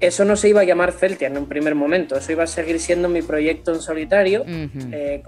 eso 0.00 0.24
no 0.24 0.34
se 0.34 0.48
iba 0.48 0.62
a 0.62 0.64
llamar 0.64 0.92
Celtian 0.92 1.32
en 1.32 1.38
un 1.42 1.48
primer 1.48 1.74
momento, 1.74 2.16
eso 2.16 2.32
iba 2.32 2.44
a 2.44 2.46
seguir 2.46 2.80
siendo 2.80 3.08
mi 3.08 3.20
proyecto 3.22 3.74
en 3.74 3.80
solitario, 3.80 4.42
uh 4.42 5.22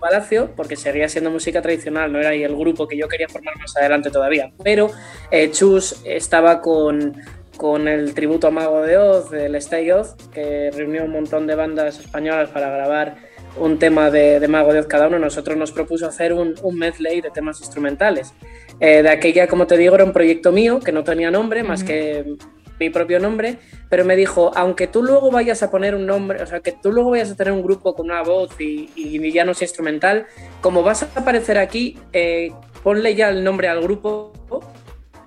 Palacio, 0.00 0.50
porque 0.56 0.76
seguía 0.76 1.08
siendo 1.08 1.30
música 1.30 1.60
tradicional, 1.60 2.12
no 2.12 2.18
era 2.18 2.30
ahí 2.30 2.42
el 2.42 2.56
grupo 2.56 2.88
que 2.88 2.96
yo 2.96 3.08
quería 3.08 3.28
formar 3.28 3.56
más 3.58 3.76
adelante 3.76 4.10
todavía. 4.10 4.50
Pero 4.62 4.90
eh, 5.30 5.50
Chus 5.50 6.00
estaba 6.04 6.60
con, 6.60 7.16
con 7.56 7.86
el 7.88 8.14
tributo 8.14 8.46
a 8.46 8.50
Mago 8.50 8.82
de 8.82 8.96
Oz, 8.96 9.32
el 9.32 9.54
Stay 9.56 9.90
Oz, 9.90 10.14
que 10.32 10.70
reunió 10.74 11.04
un 11.04 11.10
montón 11.10 11.46
de 11.46 11.54
bandas 11.54 11.98
españolas 11.98 12.50
para 12.50 12.70
grabar 12.70 13.16
un 13.56 13.78
tema 13.78 14.10
de, 14.10 14.46
Mago 14.48 14.72
de 14.72 14.80
Oz 14.80 14.86
cada 14.86 15.08
uno. 15.08 15.18
Nosotros 15.18 15.56
nos 15.56 15.72
propuso 15.72 16.06
hacer 16.06 16.32
un, 16.32 16.54
un 16.62 16.76
medley 16.76 17.20
de 17.20 17.30
temas 17.30 17.60
instrumentales. 17.60 18.32
de 18.78 19.08
aquella, 19.08 19.46
como 19.46 19.66
te 19.66 19.76
digo, 19.76 19.94
era 19.94 20.04
un 20.04 20.12
proyecto 20.12 20.50
mío 20.50 20.80
que 20.80 20.92
no 20.92 21.04
tenía 21.04 21.30
nombre, 21.30 21.62
más 21.62 21.84
que 21.84 22.36
mi 22.78 22.90
propio 22.90 23.20
nombre, 23.20 23.58
pero 23.88 24.04
me 24.04 24.16
dijo, 24.16 24.52
aunque 24.56 24.86
tú 24.86 25.02
luego 25.02 25.30
vayas 25.30 25.62
a 25.62 25.70
poner 25.70 25.94
un 25.94 26.06
nombre, 26.06 26.42
o 26.42 26.46
sea, 26.46 26.60
que 26.60 26.72
tú 26.72 26.92
luego 26.92 27.10
vayas 27.10 27.30
a 27.30 27.36
tener 27.36 27.52
un 27.52 27.62
grupo 27.62 27.94
con 27.94 28.06
una 28.06 28.22
voz 28.22 28.50
y, 28.58 28.88
ya 29.32 29.44
no 29.44 29.54
sea 29.54 29.66
instrumental, 29.66 30.26
como 30.60 30.82
vas 30.82 31.02
a 31.02 31.08
aparecer 31.20 31.58
aquí, 31.58 31.98
eh, 32.12 32.52
ponle 32.82 33.14
ya 33.14 33.28
el 33.30 33.42
nombre 33.42 33.68
al 33.68 33.80
grupo 33.80 34.32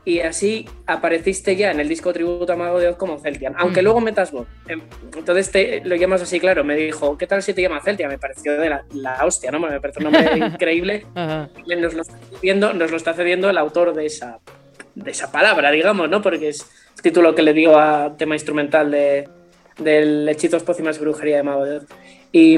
y 0.08 0.22
así 0.22 0.66
apareciste 0.86 1.58
ya 1.58 1.70
en 1.70 1.82
el 1.82 1.89
disco 1.89 2.13
tributo 2.13 2.54
a 2.54 2.56
Mago 2.56 2.80
de 2.80 2.88
Oz 2.88 2.96
como 2.96 3.20
Celtian, 3.20 3.56
aunque 3.58 3.82
luego 3.82 4.00
metas 4.00 4.32
voz. 4.32 4.48
Em, 4.66 4.82
entonces 5.13 5.51
te, 5.51 5.82
lo 5.84 5.98
llamas 5.98 6.22
así, 6.22 6.39
claro. 6.39 6.63
Me 6.63 6.77
dijo, 6.77 7.18
¿qué 7.18 7.27
tal 7.27 7.44
si 7.44 7.54
te 7.54 7.62
llamas 7.62 7.84
Celtian? 7.84 8.10
Me 8.10 8.18
pareció 8.18 8.58
de 8.58 8.70
la, 8.94 9.25
hostia, 9.25 9.51
¿no? 9.51 9.60
Me 9.60 9.82
pareció 9.82 10.08
un 10.08 10.13
nombre 10.13 10.38
increíble. 10.48 11.06
Nos 11.13 11.94
lo, 11.94 12.01
está 12.04 12.18
cediendo, 12.32 12.72
nos 12.72 12.89
lo 12.89 12.96
está 12.96 13.13
cediendo 13.16 13.50
el 13.50 13.58
autor 13.58 13.94
de 13.94 14.06
esa, 14.06 14.39
de 14.96 15.12
esa 15.12 15.30
palabra, 15.30 15.72
digamos, 15.72 16.10
¿no? 16.10 16.22
Porque 16.22 16.48
es 16.48 16.66
título 17.01 17.36
que 17.36 17.42
le 17.42 17.54
digo 17.54 17.77
a 17.77 18.16
tema 18.18 18.36
instrumental 18.36 18.92
de, 18.92 19.30
del 19.77 20.27
Hechizos, 20.30 20.63
Pócimas 20.63 20.98
y 20.98 21.01
Brujería 21.01 21.38
de 21.38 21.44
Mago 21.44 21.66
de 21.66 21.77
Oz. 21.77 21.86
Y, 22.32 22.58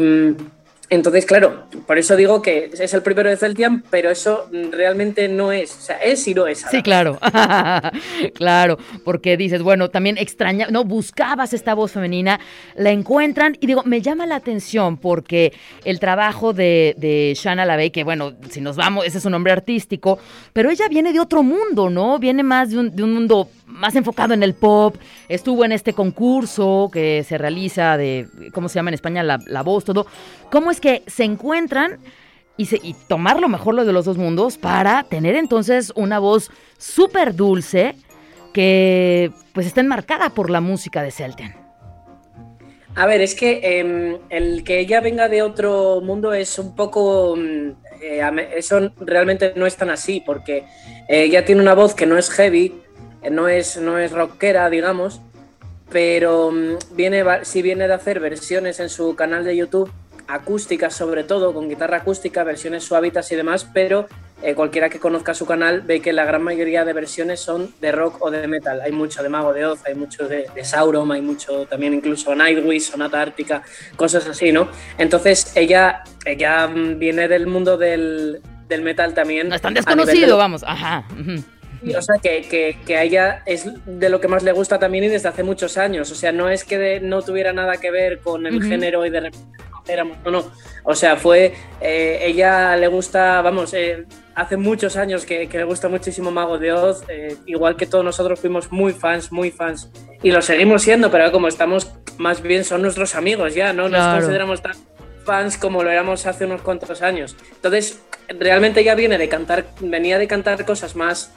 entonces, 0.92 1.28
claro, 1.28 1.66
por 1.86 2.00
eso 2.00 2.16
digo 2.16 2.42
que 2.42 2.72
es 2.74 2.94
el 2.96 3.04
primero 3.04 3.30
de 3.30 3.38
Celtian, 3.38 3.84
pero 3.92 4.10
eso 4.10 4.50
realmente 4.72 5.28
no 5.28 5.52
es. 5.52 5.78
O 5.78 5.82
sea, 5.82 5.98
es 5.98 6.28
y 6.28 6.34
no 6.34 6.48
es. 6.48 6.66
Sí, 6.72 6.82
claro. 6.82 7.20
claro, 8.34 8.80
porque 9.06 9.38
dices, 9.38 9.62
bueno, 9.62 9.90
también 9.90 10.18
extraña, 10.18 10.68
no, 10.72 10.84
buscabas 10.86 11.54
esta 11.54 11.76
voz 11.76 11.92
femenina, 11.92 12.40
la 12.76 12.90
encuentran 12.90 13.56
y 13.60 13.68
digo, 13.68 13.84
me 13.86 14.02
llama 14.02 14.26
la 14.26 14.36
atención 14.36 14.98
porque 14.98 15.54
el 15.86 16.00
trabajo 16.00 16.54
de, 16.54 16.96
de 16.98 17.36
Shana 17.36 17.66
Lavey, 17.66 17.92
que 17.92 18.04
bueno, 18.04 18.34
si 18.50 18.60
nos 18.60 18.76
vamos, 18.76 19.06
ese 19.06 19.20
es 19.20 19.26
un 19.26 19.34
nombre 19.34 19.54
artístico, 19.54 20.18
pero 20.54 20.72
ella 20.72 20.88
viene 20.90 21.14
de 21.14 21.20
otro 21.20 21.44
mundo, 21.44 21.92
¿no? 21.92 22.18
Viene 22.18 22.42
más 22.42 22.72
de 22.72 22.80
un, 22.80 22.96
de 22.96 23.04
un 23.04 23.14
mundo 23.14 23.48
más 23.70 23.96
enfocado 23.96 24.34
en 24.34 24.44
el 24.44 24.56
pop, 24.56 24.98
estuvo 25.30 25.64
en 25.64 25.72
este 25.72 25.94
concurso 25.94 26.90
que 26.92 27.24
se 27.24 27.38
realiza 27.38 27.98
de, 27.98 28.28
¿cómo 28.52 28.68
se 28.68 28.76
llama 28.76 28.90
en 28.90 28.96
España? 28.96 29.24
La, 29.24 29.40
la 29.46 29.64
voz, 29.64 29.86
todo. 29.86 30.08
¿Cómo 30.52 30.72
es 30.72 30.82
que 30.82 31.04
se 31.08 31.24
encuentran 31.24 32.00
y, 32.58 32.94
tomar 33.08 33.40
lo 33.40 33.48
mejor 33.48 33.74
lo 33.74 33.86
de 33.86 33.94
los 33.94 34.04
dos 34.04 34.18
mundos 34.18 34.58
para 34.58 35.04
tener 35.04 35.36
entonces 35.36 35.94
una 35.96 36.20
voz 36.20 36.52
súper 36.78 37.34
dulce 37.34 37.96
que 38.54 39.32
pues 39.54 39.66
está 39.66 39.80
enmarcada 39.80 40.32
por 40.32 40.50
la 40.50 40.60
música 40.60 41.02
de 41.02 41.12
Celtian? 41.12 41.56
A 42.96 43.06
ver, 43.06 43.22
es 43.22 43.34
que 43.34 43.62
eh, 43.64 44.20
el 44.30 44.64
que 44.66 44.80
ella 44.80 45.00
venga 45.00 45.30
de 45.30 45.42
otro 45.42 46.02
mundo 46.02 46.34
es 46.34 46.60
un 46.60 46.76
poco... 46.76 47.38
Eh, 47.38 48.22
eso 48.56 48.92
realmente 49.00 49.54
no 49.56 49.66
es 49.66 49.78
tan 49.78 49.90
así, 49.90 50.22
porque 50.26 50.66
ella 51.08 51.46
tiene 51.46 51.62
una 51.62 51.76
voz 51.76 51.94
que 51.94 52.06
no 52.06 52.18
es 52.18 52.30
heavy, 52.30 52.82
no 53.30 53.48
es, 53.48 53.78
no 53.78 53.98
es 53.98 54.12
rockera, 54.12 54.70
digamos, 54.70 55.22
pero 55.90 56.52
mm, 56.52 56.96
viene, 56.96 57.24
sí 57.44 57.62
viene 57.62 57.88
de 57.88 57.94
hacer 57.94 58.20
versiones 58.20 58.80
en 58.80 58.90
su 58.90 59.16
canal 59.16 59.44
de 59.44 59.56
YouTube, 59.56 59.92
acústicas 60.28 60.94
sobre 60.94 61.24
todo, 61.24 61.54
con 61.54 61.68
guitarra 61.68 61.98
acústica, 61.98 62.44
versiones 62.44 62.84
suavitas 62.84 63.32
y 63.32 63.36
demás, 63.36 63.68
pero 63.74 64.08
eh, 64.42 64.54
cualquiera 64.56 64.90
que 64.90 65.00
conozca 65.00 65.34
su 65.34 65.46
canal 65.46 65.82
ve 65.82 66.02
que 66.02 66.14
la 66.14 66.24
gran 66.24 66.44
mayoría 66.44 66.86
de 66.86 66.94
versiones 66.94 67.42
son 67.42 67.74
de 67.82 67.92
rock 67.92 68.18
o 68.22 68.32
de 68.32 68.48
metal. 68.48 68.80
Hay 68.80 68.92
mucho 68.92 69.22
de 69.22 69.28
Mago 69.28 69.52
de 69.54 69.66
Oz, 69.66 69.82
hay 69.86 69.96
mucho 69.96 70.28
de, 70.28 70.46
de 70.54 70.64
Sauron, 70.64 71.12
hay 71.12 71.22
mucho 71.22 71.66
también 71.66 71.94
incluso 71.96 72.34
Nightwish, 72.36 72.92
Sonata 72.92 73.22
Ártica, 73.22 73.64
cosas 73.96 74.28
así, 74.28 74.52
¿no? 74.52 74.70
Entonces 74.98 75.52
ella, 75.56 76.04
ella 76.26 76.68
mm, 76.68 77.00
viene 77.00 77.28
del 77.28 77.48
mundo 77.48 77.78
del, 77.78 78.40
del 78.70 78.82
metal 78.82 79.14
también. 79.14 79.50
No 79.50 79.56
es 79.56 79.62
tan 79.62 79.74
desconocido, 79.74 80.38
vamos, 80.38 80.64
ajá. 80.64 81.06
O 81.96 82.02
sea, 82.02 82.16
que, 82.22 82.78
que, 82.86 82.98
a 82.98 83.04
ella 83.04 83.44
es 83.46 83.66
de 83.86 84.10
lo 84.10 84.20
que 84.20 84.28
más 84.28 84.44
le 84.44 84.52
gusta 84.52 84.80
también 84.80 85.06
y 85.06 85.08
desde 85.08 85.30
hace 85.30 85.44
muchos 85.44 85.78
años. 85.78 86.12
O 86.12 86.16
sea, 86.16 86.32
no 86.32 86.50
es 86.50 86.64
que 86.64 87.00
no 87.00 87.22
tuviera 87.22 87.54
nada 87.54 87.78
que 87.78 87.92
ver 87.92 88.20
con 88.20 88.46
el 88.46 88.62
género 88.64 89.06
y 89.06 89.10
de 89.10 89.22
repente 89.22 89.48
éramos, 89.88 90.18
no, 90.24 90.32
no. 90.32 90.52
O 90.84 90.96
sea, 90.96 91.16
fue, 91.18 91.54
eh, 91.82 92.20
ella 92.22 92.76
le 92.76 92.88
gusta, 92.88 93.42
vamos, 93.42 93.74
eh, 93.74 94.06
hace 94.36 94.58
muchos 94.58 94.96
años 94.98 95.26
que, 95.26 95.48
que, 95.48 95.58
le 95.58 95.64
gusta 95.64 95.90
muchísimo 95.90 96.32
Mago 96.32 96.58
de 96.58 96.72
Oz, 96.72 97.04
eh, 97.08 97.36
igual 97.46 97.76
que 97.76 97.86
todos 97.86 98.06
nosotros 98.06 98.40
fuimos 98.40 98.72
muy 98.72 98.94
fans, 98.94 99.32
muy 99.32 99.52
fans. 99.52 99.92
Y 100.22 100.32
lo 100.32 100.42
seguimos 100.42 100.84
siendo, 100.84 101.12
pero 101.12 101.32
como 101.32 101.48
estamos, 101.48 101.92
más 102.18 102.42
bien 102.42 102.64
son 102.64 102.82
nuestros 102.82 103.16
amigos 103.16 103.56
ya, 103.56 103.74
¿no? 103.74 103.90
Nos 103.90 104.16
consideramos 104.16 104.62
tan 104.62 104.74
fans 105.26 105.58
como 105.58 105.84
lo 105.84 105.90
éramos 105.90 106.26
hace 106.26 106.46
unos 106.46 106.62
cuantos 106.62 107.02
años. 107.02 107.36
Entonces, 107.56 108.02
realmente 108.28 108.82
ella 108.82 108.96
viene 108.96 109.18
de 109.18 109.30
cantar, 109.30 109.66
venía 109.80 110.18
de 110.18 110.28
cantar 110.28 110.66
cosas 110.66 110.96
más 110.96 111.34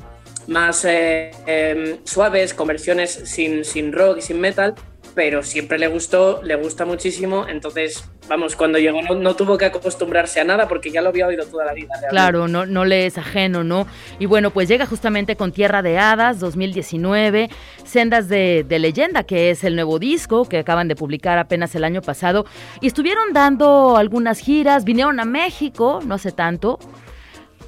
más 0.47 0.85
eh, 0.85 1.31
eh, 1.47 2.01
suaves, 2.05 2.55
con 2.55 2.69
versiones 2.69 3.11
sin, 3.25 3.65
sin 3.65 3.93
rock 3.93 4.19
y 4.19 4.23
sin 4.23 4.41
metal, 4.41 4.75
pero 5.15 5.43
siempre 5.43 5.79
le 5.79 5.89
gustó, 5.89 6.41
le 6.43 6.55
gusta 6.57 6.85
muchísimo, 6.85 7.47
entonces, 7.47 8.05
vamos, 8.29 8.57
cuando 8.57 8.79
llegó 8.79 9.03
no, 9.03 9.37
tuvo 9.37 9.59
que 9.59 9.67
acostumbrarse 9.67 10.41
a 10.41 10.45
nada 10.45 10.69
porque 10.69 10.91
ya 10.91 11.03
lo 11.03 11.11
había 11.11 11.27
oído 11.27 11.45
toda 11.47 11.67
la 11.67 11.75
vida. 11.75 11.89
Claro, 12.09 12.49
no, 12.49 12.65
no 12.67 12.85
le 12.85 13.07
es 13.07 13.19
ajeno, 13.19 13.63
¿no? 13.63 13.87
Y 14.19 14.27
bueno, 14.27 14.51
pues 14.51 14.69
llega 14.69 14.87
justamente 14.87 15.37
con 15.37 15.53
Tierra 15.53 15.83
de 15.83 15.99
Hadas 15.99 16.41
2019, 16.41 17.51
Sendas 17.85 18.29
de, 18.29 18.65
de 18.67 18.79
Leyenda, 18.79 19.25
que 19.25 19.51
es 19.51 19.65
el 19.65 19.75
nuevo 19.75 19.99
disco 19.99 20.49
que 20.49 20.59
acaban 20.59 20.89
de 20.89 20.97
publicar 20.97 21.39
apenas 21.39 21.75
el 21.75 21.85
año 21.85 22.01
pasado, 22.01 22.47
y 22.81 22.87
estuvieron 22.87 23.33
dando 23.33 23.97
algunas 23.97 24.39
giras, 24.39 24.85
vinieron 24.85 25.21
a 25.21 25.25
México, 25.25 26.01
no 26.05 26.15
hace 26.15 26.33
tanto, 26.33 26.79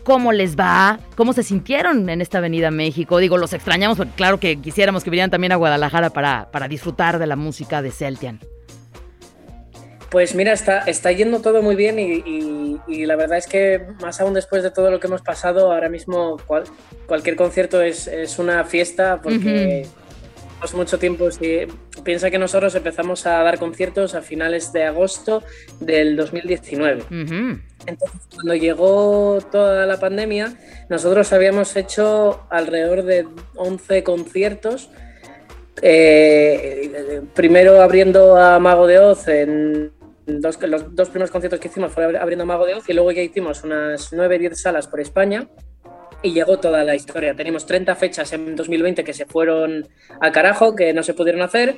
cómo 0.05 0.33
les 0.33 0.57
va, 0.57 1.01
cómo 1.17 1.33
se 1.33 1.43
sintieron 1.43 2.09
en 2.09 2.21
esta 2.21 2.39
avenida 2.39 2.71
México. 2.71 3.19
Digo, 3.19 3.39
los 3.39 3.53
extrañamos, 3.53 3.97
porque 3.97 4.13
claro 4.13 4.39
que 4.39 4.61
quisiéramos 4.61 5.03
que 5.03 5.11
vinieran 5.11 5.31
también 5.31 5.53
a 5.53 5.57
Guadalajara 5.57 6.11
para, 6.11 6.51
para 6.53 6.69
disfrutar 6.69 7.19
de 7.19 7.27
la 7.27 7.37
música 7.37 7.83
de 7.83 7.91
Celtian. 7.91 8.41
Pues 10.11 10.37
mira, 10.37 10.53
está, 10.53 10.81
está 10.81 11.11
yendo 11.11 11.41
todo 11.41 11.61
muy 11.61 11.75
bien 11.75 11.99
y, 11.99 12.79
y, 12.87 13.05
la 13.05 13.17
verdad 13.17 13.37
es 13.37 13.49
que 13.49 13.85
más 14.01 14.21
aún 14.21 14.33
después 14.35 14.63
de 14.63 14.71
todo 14.71 14.93
lo 14.93 15.01
que 15.01 15.09
hemos 15.09 15.23
pasado, 15.23 15.73
ahora 15.73 15.89
mismo 15.89 16.37
cual, 16.47 16.65
cualquier 17.07 17.35
concierto 17.35 17.83
es, 17.83 18.07
es, 18.07 18.39
una 18.39 18.63
fiesta 18.65 19.21
porque... 19.21 19.85
Uh 19.85 19.89
-huh 19.89 20.05
mucho 20.73 20.99
tiempo. 20.99 21.31
Si 21.31 21.67
piensa 22.05 22.31
que 22.31 22.39
nosotros 22.39 22.75
empezamos 22.75 23.27
a 23.27 23.43
dar 23.43 23.59
conciertos 23.59 24.15
a 24.15 24.23
finales 24.23 24.73
de 24.73 24.85
agosto 24.85 25.43
del 25.81 26.17
2019. 26.17 27.03
Uh 27.03 27.07
-huh. 27.11 27.61
Entonces, 27.87 28.21
cuando 28.33 28.55
llegó 28.55 29.39
toda 29.51 29.87
la 29.87 29.99
pandemia, 29.99 30.55
nosotros 30.89 31.33
habíamos 31.33 31.77
hecho 31.77 32.47
alrededor 32.51 33.03
de 33.05 33.27
11 33.57 34.03
conciertos. 34.03 34.91
Eh, 35.83 37.23
primero 37.35 37.83
abriendo 37.83 38.37
a 38.37 38.59
Mago 38.59 38.87
de 38.87 38.99
Oz 39.01 39.29
en 39.29 39.93
los 40.27 40.95
dos 40.95 41.09
primeros 41.11 41.31
conciertos 41.31 41.61
que 41.61 41.69
hicimos 41.69 41.93
fue 41.93 42.05
abriendo 42.17 42.45
a 42.45 42.47
Mago 42.47 42.65
de 42.65 42.75
Oz 42.75 42.89
y 42.89 42.95
luego 42.95 43.13
ya 43.13 43.23
hicimos 43.23 43.65
unas 43.65 44.13
9-10 44.13 44.55
salas 44.55 44.87
por 44.87 45.01
España 45.01 45.49
y 46.23 46.33
llegó 46.33 46.59
toda 46.59 46.83
la 46.85 46.95
historia. 46.95 47.35
Tenemos 47.35 47.67
30 47.67 47.95
fechas 47.97 48.33
en 48.33 48.57
2020 48.57 49.05
que 49.05 49.13
se 49.13 49.27
fueron 49.27 49.87
al 50.21 50.33
carajo, 50.33 50.75
que 50.75 50.95
no 50.95 51.03
se 51.03 51.13
pudieron 51.13 51.43
hacer, 51.43 51.77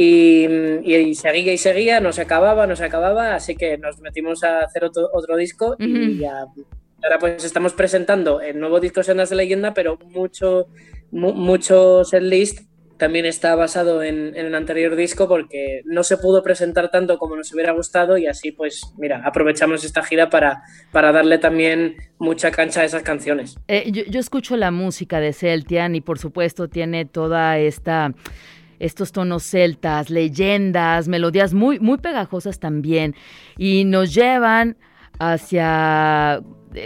y, 0.00 0.46
y, 0.84 1.14
seguía 1.16 1.52
y 1.52 1.58
seguía, 1.58 1.98
no 1.98 2.12
se 2.12 2.22
acababa, 2.22 2.68
no 2.68 2.76
se 2.76 2.84
acababa, 2.84 3.34
así 3.34 3.56
que 3.56 3.78
nos 3.78 3.98
metimos 3.98 4.44
a 4.44 4.60
hacer 4.60 4.84
otro, 4.84 5.08
otro 5.12 5.36
disco 5.36 5.70
uh 5.70 5.82
-huh. 5.82 6.10
y 6.10 6.18
ya, 6.18 6.46
ahora 7.02 7.18
pues 7.18 7.42
estamos 7.42 7.72
presentando 7.72 8.40
el 8.40 8.60
nuevo 8.60 8.78
disco 8.78 9.02
Sendas 9.02 9.30
de 9.30 9.34
Leyenda, 9.34 9.74
pero 9.74 9.98
mucho, 10.14 10.68
mu 11.10 11.32
mucho 11.32 12.04
setlist 12.04 12.68
también 12.96 13.26
está 13.26 13.56
basado 13.56 14.04
en, 14.04 14.36
en, 14.36 14.46
el 14.46 14.54
anterior 14.54 14.94
disco 14.94 15.26
porque 15.26 15.82
no 15.84 16.04
se 16.04 16.16
pudo 16.16 16.44
presentar 16.44 16.90
tanto 16.92 17.18
como 17.18 17.34
nos 17.34 17.52
hubiera 17.52 17.72
gustado 17.72 18.18
y 18.18 18.28
así 18.28 18.52
pues 18.52 18.92
mira, 18.98 19.22
aprovechamos 19.24 19.82
esta 19.82 20.04
gira 20.04 20.30
para, 20.30 20.62
para 20.92 21.10
darle 21.10 21.38
también 21.38 21.96
mucha 22.18 22.52
cancha 22.52 22.82
a 22.82 22.84
esas 22.84 23.02
canciones. 23.02 23.56
Eh, 23.66 23.90
yo, 23.90 24.04
yo, 24.08 24.20
escucho 24.20 24.56
la 24.56 24.70
música 24.70 25.18
de 25.18 25.32
Celtian 25.32 25.96
y 25.96 26.00
por 26.00 26.20
supuesto 26.20 26.68
tiene 26.68 27.04
toda 27.04 27.58
esta 27.58 28.12
estos 28.78 29.12
tonos 29.12 29.42
celtas, 29.42 30.10
leyendas, 30.10 31.08
melodías 31.08 31.54
muy, 31.54 31.78
muy 31.80 31.98
pegajosas 31.98 32.58
también 32.58 33.14
y 33.56 33.84
nos 33.84 34.14
llevan 34.14 34.76
hacia 35.18 36.42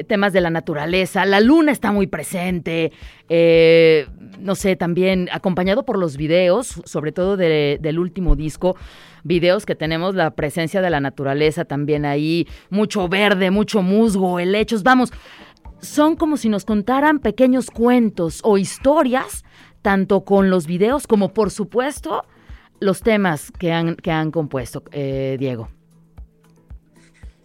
temas 0.07 0.33
de 0.33 0.41
la 0.41 0.51
naturaleza, 0.51 1.25
la 1.25 1.41
luna 1.41 1.73
está 1.73 1.93
muy 1.93 2.07
presente, 2.07 2.93
eh, 3.29 4.07
no 4.39 4.55
sé, 4.55 4.77
también 4.77 5.29
acompañado 5.33 5.85
por 5.85 5.99
los 5.99 6.17
videos, 6.17 6.81
sobre 6.85 7.13
todo 7.13 7.37
de, 7.37 7.79
del 7.81 7.99
último 7.99 8.37
disco, 8.37 8.77
videos 9.25 9.67
que 9.67 9.75
tenemos 9.75 10.15
la 10.15 10.31
presencia 10.33 10.81
de 10.81 10.91
la 10.91 11.01
naturaleza 11.01 11.65
también 11.65 12.05
ahí, 12.05 12.47
mucho 12.71 13.09
verde, 13.09 13.51
mucho 13.51 13.83
musgo, 13.83 14.39
helechos, 14.39 14.83
vamos, 14.83 15.13
son 15.81 16.17
como 16.17 16.37
si 16.37 16.49
nos 16.49 16.65
contaran 16.65 17.19
pequeños 17.19 17.71
cuentos 17.71 18.41
o 18.45 18.59
historias, 18.59 19.45
tanto 19.83 20.25
con 20.25 20.49
los 20.49 20.67
videos 20.67 21.07
como 21.07 21.35
por 21.35 21.51
supuesto 21.51 22.25
los 22.81 23.03
temas 23.03 23.53
que 23.59 23.73
han, 23.73 23.97
que 23.97 24.11
han 24.11 24.31
compuesto, 24.31 24.83
eh, 24.93 25.37
Diego. 25.39 25.69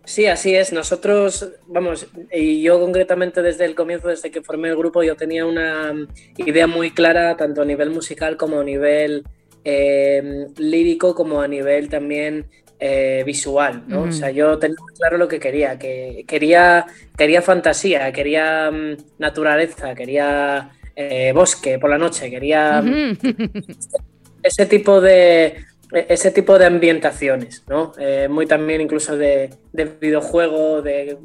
Sí, 0.04 0.26
así 0.26 0.56
es. 0.56 0.72
Nosotros, 0.72 1.52
vamos, 1.68 2.08
y 2.32 2.62
yo 2.62 2.80
concretamente 2.80 3.42
desde 3.42 3.66
el 3.66 3.76
comienzo, 3.76 4.08
desde 4.08 4.32
que 4.32 4.42
formé 4.42 4.70
el 4.70 4.78
grupo, 4.78 5.04
yo 5.04 5.18
tenía 5.18 5.46
una 5.46 5.94
idea 6.38 6.66
muy 6.66 6.92
clara, 6.92 7.36
tanto 7.36 7.62
a 7.62 7.66
nivel 7.66 7.90
musical 7.90 8.38
como 8.38 8.62
a 8.62 8.64
nivel 8.64 9.26
eh, 9.66 10.48
lírico, 10.58 11.14
como 11.14 11.42
a 11.42 11.48
nivel 11.50 11.90
también 11.90 12.46
eh, 12.80 13.24
visual, 13.26 13.84
¿no? 13.88 14.06
Mm. 14.06 14.10
O 14.10 14.12
sea, 14.14 14.32
yo 14.32 14.58
tenía 14.60 14.78
muy 14.80 14.94
claro 14.94 15.18
lo 15.18 15.28
que 15.28 15.40
quería, 15.40 15.78
que 15.78 16.24
quería, 16.26 16.86
quería 17.18 17.42
fantasía, 17.42 18.12
quería 18.14 18.70
um, 18.72 18.96
naturaleza, 19.18 19.94
quería 19.94 20.72
eh, 21.00 21.32
bosque 21.32 21.78
por 21.80 21.90
la 21.90 21.98
noche, 21.98 22.30
quería 22.30 22.82
mm 22.82 23.18
ese 24.44 24.66
tipo 24.66 25.02
de, 25.02 25.66
ese 25.92 26.32
tipo 26.32 26.58
de 26.58 26.66
ambientaciones, 26.66 27.64
¿no? 27.68 27.92
Eh, 28.00 28.28
muy 28.30 28.46
también 28.46 28.82
incluso 28.82 29.18
de, 29.18 29.50
de, 29.74 29.86
videojuego, 29.86 30.82
de 30.82 31.18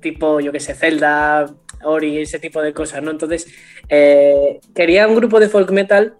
tipo, 0.00 0.40
yo 0.40 0.52
que 0.52 0.60
sé, 0.60 0.74
Zelda, 0.74 1.54
Ori, 1.84 2.18
ese 2.18 2.38
tipo 2.38 2.60
de 2.62 2.72
cosas, 2.72 3.02
¿no? 3.02 3.10
Entonces, 3.10 3.46
eh, 3.88 4.60
quería 4.74 5.06
un 5.06 5.14
grupo 5.14 5.40
de 5.40 5.48
folk 5.48 5.70
metal 5.70 6.14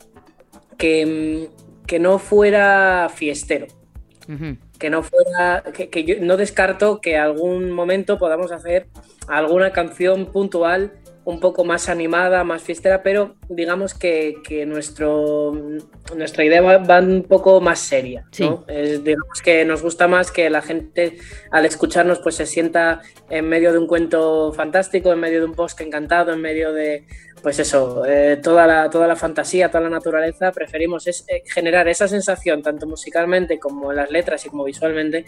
que, 0.79 1.49
que 1.87 1.99
no 1.99 2.19
fuera 2.19 3.11
fiestero. 3.15 3.67
Uh 4.27 4.33
-huh. 4.33 4.59
que 4.79 4.89
no 4.89 5.03
fuera, 5.03 5.63
que, 5.91 6.05
yo 6.05 6.15
no 6.21 6.39
descarto 6.39 7.03
que 7.03 7.19
algún 7.19 7.71
momento 7.71 8.17
podamos 8.19 8.53
hacer 8.53 8.87
alguna 9.29 9.71
canción 9.71 10.33
puntual 10.33 10.93
un 11.25 11.41
poco 11.41 11.65
más 11.65 11.89
animada, 11.89 12.45
más 12.45 12.63
fiestera, 12.63 13.03
pero 13.03 13.37
digamos 13.49 13.95
que, 13.95 14.65
nuestro, 14.67 15.53
nuestra 16.17 16.45
idea 16.45 16.61
va, 16.61 16.99
un 16.99 17.23
poco 17.23 17.61
más 17.61 17.79
seria. 17.79 18.27
digamos 18.33 19.43
que 19.43 19.65
nos 19.65 19.83
gusta 19.83 20.09
más 20.09 20.31
que 20.31 20.51
la 20.51 20.63
gente 20.63 21.19
al 21.51 21.67
escucharnos 21.67 22.21
pues 22.21 22.37
se 22.37 22.47
sienta 22.47 23.01
en 23.31 23.49
medio 23.49 23.73
de 23.73 23.79
un 23.79 23.87
cuento 23.87 24.53
fantástico, 24.53 25.13
en 25.13 25.21
medio 25.21 25.41
de 25.41 25.47
un 25.47 25.53
bosque 25.53 25.85
encantado, 25.85 26.33
en 26.33 26.41
medio 26.41 26.73
de, 26.73 27.07
pues 27.45 27.59
eso, 27.59 28.07
eh, 28.07 28.39
toda, 28.43 28.67
la, 28.67 28.89
toda 28.89 29.07
la 29.07 29.17
fantasía, 29.17 29.69
toda 29.69 29.83
la 29.85 29.91
naturaleza, 29.91 30.51
preferimos 30.51 31.07
es, 31.07 31.27
eh, 31.29 31.43
generar 31.45 31.87
esa 31.89 32.09
sensación, 32.09 32.63
tanto 32.63 32.87
musicalmente 32.87 33.59
como 33.59 33.91
en 33.91 33.99
las 33.99 34.11
letras 34.11 34.47
y 34.47 34.49
como 34.49 34.65
visualmente, 34.65 35.27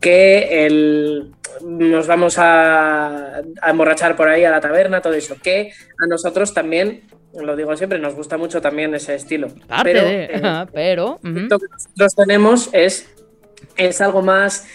que 0.00 0.64
el, 0.64 1.32
nos 1.62 2.06
vamos 2.06 2.36
a, 2.38 3.42
emborrachar 3.66 4.14
por 4.14 4.28
ahí 4.28 4.44
a 4.44 4.50
la 4.52 4.60
taberna, 4.60 5.02
todo 5.02 5.14
eso, 5.14 5.34
que 5.42 5.72
a 5.98 6.06
nosotros 6.06 6.54
también 6.54 7.02
lo 7.34 7.56
digo 7.56 7.76
siempre, 7.76 7.98
nos 7.98 8.14
gusta 8.14 8.36
mucho 8.36 8.60
también 8.60 8.94
ese 8.94 9.14
estilo. 9.14 9.48
pero, 9.82 10.00
eh, 10.02 10.66
pero 10.72 11.18
lo 11.22 11.58
que 11.58 11.66
nosotros 11.70 12.14
tenemos 12.14 12.70
es, 12.72 13.08
es 13.76 14.00
algo 14.00 14.22
más 14.22 14.66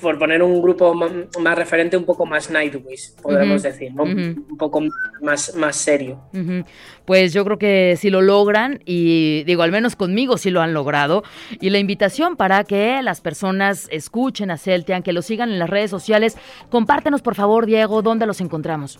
por, 0.00 0.18
poner 0.18 0.42
un 0.42 0.62
grupo 0.62 0.94
más, 0.94 1.58
referente, 1.58 1.96
un 1.96 2.04
poco 2.04 2.24
más 2.24 2.50
Nightwish, 2.50 3.14
podemos 3.20 3.62
decir, 3.62 3.92
un 3.98 4.56
poco 4.56 4.82
más, 5.20 5.54
más 5.54 5.76
serio. 5.76 6.20
Pues 7.04 7.32
yo 7.34 7.44
creo 7.44 7.58
que 7.58 7.96
si 7.98 8.08
lo 8.08 8.22
logran, 8.22 8.80
y 8.86 9.44
digo, 9.44 9.62
al 9.62 9.72
menos 9.72 9.96
conmigo 9.96 10.38
sí 10.38 10.50
lo 10.50 10.62
han 10.62 10.72
logrado, 10.72 11.24
y 11.60 11.70
la 11.70 11.78
invitación 11.78 12.36
para 12.36 12.64
que 12.64 13.02
las 13.02 13.20
personas 13.20 13.88
escuchen 13.90 14.50
a 14.50 14.56
Celtian, 14.56 15.02
que 15.02 15.12
lo 15.12 15.20
sigan 15.20 15.50
en 15.50 15.58
las 15.58 15.68
redes 15.68 15.90
sociales, 15.90 16.38
compártenos 16.70 17.20
por 17.20 17.34
favor, 17.34 17.66
Diego, 17.66 18.00
¿dónde 18.00 18.24
los 18.24 18.40
encontramos? 18.40 18.98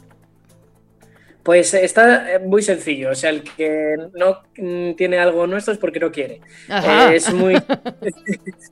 Pues 1.42 1.72
está 1.72 2.34
eh, 2.34 2.38
muy 2.40 2.62
sencillo, 2.62 3.10
o 3.10 3.14
sea, 3.14 3.30
el 3.30 3.42
que 3.42 3.96
no 4.14 4.42
mm, 4.56 4.94
tiene 4.94 5.18
algo 5.18 5.46
nuestro 5.46 5.72
es 5.72 5.78
porque 5.78 6.00
no 6.00 6.12
quiere. 6.12 6.40
Eh, 6.68 7.10
es 7.14 7.32
muy... 7.32 7.54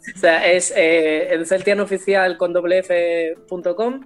o 0.14 0.18
sea, 0.18 0.46
es 0.50 0.74
eh, 0.76 1.42
oficial 1.81 2.37
con 2.37 2.52
wf.com, 2.52 4.05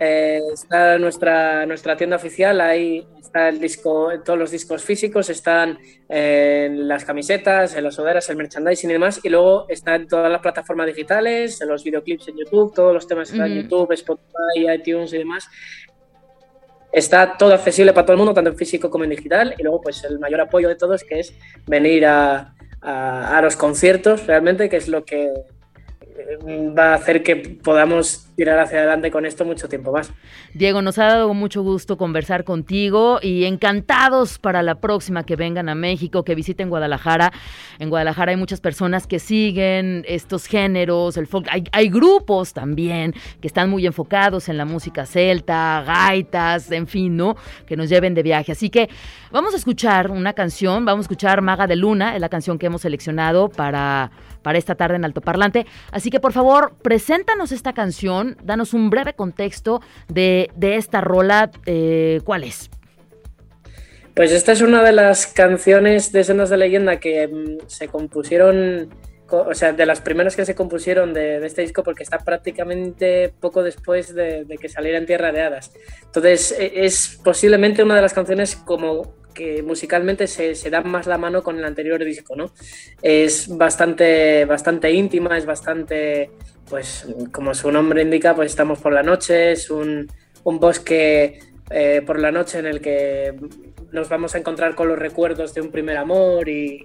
está 0.00 0.98
nuestra, 0.98 1.66
nuestra 1.66 1.96
tienda 1.96 2.16
oficial, 2.16 2.60
ahí 2.60 3.06
está 3.20 3.50
el 3.50 3.60
disco, 3.60 4.10
todos 4.24 4.38
los 4.38 4.50
discos 4.50 4.82
físicos, 4.82 5.28
están 5.28 5.78
en 6.08 6.88
las 6.88 7.04
camisetas, 7.04 7.76
en 7.76 7.84
las 7.84 7.94
sudaderas, 7.94 8.28
el 8.30 8.36
merchandising 8.36 8.90
y 8.90 8.92
demás, 8.94 9.20
y 9.22 9.28
luego 9.28 9.66
está 9.68 9.94
en 9.94 10.08
todas 10.08 10.32
las 10.32 10.40
plataformas 10.40 10.86
digitales, 10.86 11.60
en 11.60 11.68
los 11.68 11.84
videoclips 11.84 12.28
en 12.28 12.38
YouTube, 12.38 12.74
todos 12.74 12.94
los 12.94 13.06
temas 13.06 13.30
están 13.30 13.52
en 13.52 13.62
YouTube, 13.62 13.92
Spotify, 13.92 14.74
iTunes 14.74 15.12
y 15.12 15.18
demás. 15.18 15.48
Está 16.92 17.36
todo 17.36 17.52
accesible 17.52 17.92
para 17.92 18.06
todo 18.06 18.14
el 18.14 18.18
mundo, 18.18 18.34
tanto 18.34 18.50
en 18.50 18.56
físico 18.56 18.90
como 18.90 19.04
en 19.04 19.10
digital. 19.10 19.54
Y 19.58 19.62
luego, 19.62 19.80
pues 19.80 20.02
el 20.04 20.18
mayor 20.18 20.40
apoyo 20.40 20.68
de 20.68 20.76
todos, 20.76 21.04
que 21.04 21.20
es 21.20 21.34
venir 21.66 22.06
a, 22.06 22.54
a 22.80 23.40
los 23.42 23.56
conciertos 23.56 24.26
realmente, 24.26 24.68
que 24.68 24.76
es 24.76 24.88
lo 24.88 25.04
que 25.04 25.32
va 26.76 26.92
a 26.92 26.94
hacer 26.94 27.22
que 27.22 27.36
podamos 27.36 28.28
tirar 28.36 28.58
hacia 28.60 28.78
adelante 28.78 29.10
con 29.10 29.26
esto 29.26 29.44
mucho 29.44 29.68
tiempo 29.68 29.90
más. 29.90 30.12
Diego, 30.54 30.80
nos 30.80 30.98
ha 30.98 31.06
dado 31.06 31.34
mucho 31.34 31.62
gusto 31.62 31.98
conversar 31.98 32.44
contigo 32.44 33.18
y 33.20 33.44
encantados 33.44 34.38
para 34.38 34.62
la 34.62 34.76
próxima 34.76 35.26
que 35.26 35.34
vengan 35.34 35.68
a 35.68 35.74
México, 35.74 36.24
que 36.24 36.36
visiten 36.36 36.68
Guadalajara. 36.68 37.32
En 37.80 37.90
Guadalajara 37.90 38.30
hay 38.30 38.36
muchas 38.36 38.60
personas 38.60 39.06
que 39.06 39.18
siguen 39.18 40.04
estos 40.06 40.46
géneros, 40.46 41.16
el 41.16 41.26
folk. 41.26 41.48
Hay, 41.50 41.64
hay 41.72 41.88
grupos 41.88 42.52
también 42.52 43.12
que 43.40 43.48
están 43.48 43.70
muy 43.70 43.86
enfocados 43.86 44.48
en 44.48 44.56
la 44.56 44.64
música 44.64 45.04
celta, 45.04 45.82
gaitas, 45.84 46.70
en 46.70 46.86
fin, 46.86 47.16
¿no? 47.16 47.36
Que 47.66 47.76
nos 47.76 47.88
lleven 47.88 48.14
de 48.14 48.22
viaje. 48.22 48.52
Así 48.52 48.70
que 48.70 48.88
vamos 49.30 49.54
a 49.54 49.56
escuchar 49.56 50.10
una 50.10 50.32
canción, 50.32 50.84
vamos 50.84 51.04
a 51.04 51.06
escuchar 51.06 51.42
Maga 51.42 51.66
de 51.66 51.76
Luna, 51.76 52.14
es 52.14 52.20
la 52.20 52.28
canción 52.28 52.58
que 52.58 52.66
hemos 52.66 52.82
seleccionado 52.82 53.48
para 53.48 54.10
para 54.42 54.58
esta 54.58 54.74
tarde 54.74 54.96
en 54.96 55.04
Altoparlante. 55.04 55.66
Así 55.92 56.10
que 56.10 56.20
por 56.20 56.32
favor, 56.32 56.72
preséntanos 56.82 57.52
esta 57.52 57.72
canción, 57.72 58.36
danos 58.42 58.74
un 58.74 58.90
breve 58.90 59.14
contexto 59.14 59.80
de, 60.08 60.50
esta 60.60 61.00
rola. 61.00 61.50
Eh, 61.66 62.20
¿Cuál 62.24 62.44
es? 62.44 62.70
Pues 64.14 64.32
esta 64.32 64.52
es 64.52 64.62
una 64.62 64.82
de 64.82 64.92
las 64.92 65.26
canciones 65.26 66.12
de 66.12 66.24
Sendas 66.24 66.50
de 66.50 66.56
Leyenda 66.56 66.98
que 66.98 67.28
mm, 67.28 67.68
se 67.68 67.88
compusieron, 67.88 68.88
o 69.30 69.54
sea, 69.54 69.72
de 69.72 69.86
las 69.86 70.00
primeras 70.00 70.36
que 70.36 70.44
se 70.44 70.54
compusieron 70.54 71.12
de, 71.12 71.44
este 71.44 71.62
disco 71.62 71.82
porque 71.82 72.02
está 72.02 72.18
prácticamente 72.18 73.32
poco 73.40 73.62
después 73.62 74.14
de, 74.14 74.44
de, 74.44 74.58
que 74.58 74.68
saliera 74.68 74.98
en 74.98 75.06
Tierra 75.06 75.32
de 75.32 75.42
Hadas. 75.42 75.72
Entonces 76.04 76.52
e, 76.58 76.84
es 76.84 77.20
posiblemente 77.22 77.82
una 77.82 77.96
de 77.96 78.02
las 78.02 78.14
canciones 78.14 78.56
como 78.56 79.14
que 79.34 79.62
musicalmente 79.62 80.26
se, 80.26 80.56
se, 80.56 80.68
da 80.68 80.80
más 80.80 81.06
la 81.06 81.16
mano 81.16 81.44
con 81.44 81.58
el 81.58 81.64
anterior 81.64 82.04
disco, 82.04 82.34
¿no? 82.34 82.50
Es 83.02 83.46
bastante, 83.56 84.44
bastante 84.46 84.90
íntima, 84.90 85.38
es 85.38 85.46
bastante, 85.46 86.32
pues 86.68 87.06
como 87.30 87.54
su 87.54 87.70
nombre 87.70 88.02
indica, 88.02 88.34
pues 88.34 88.50
estamos 88.50 88.80
por 88.80 88.92
la 88.92 89.04
noche, 89.04 89.52
es 89.52 89.70
un, 89.70 90.10
un 90.42 90.58
bosque 90.58 91.38
eh, 91.70 92.02
por 92.04 92.18
la 92.18 92.32
noche 92.32 92.58
en 92.58 92.66
el 92.66 92.80
que 92.80 93.32
nos 93.92 94.08
vamos 94.08 94.34
a 94.34 94.38
encontrar 94.38 94.74
con 94.74 94.88
los 94.88 94.98
recuerdos 94.98 95.54
de 95.54 95.60
un 95.60 95.70
primer 95.70 95.96
amor 95.96 96.48
y, 96.48 96.78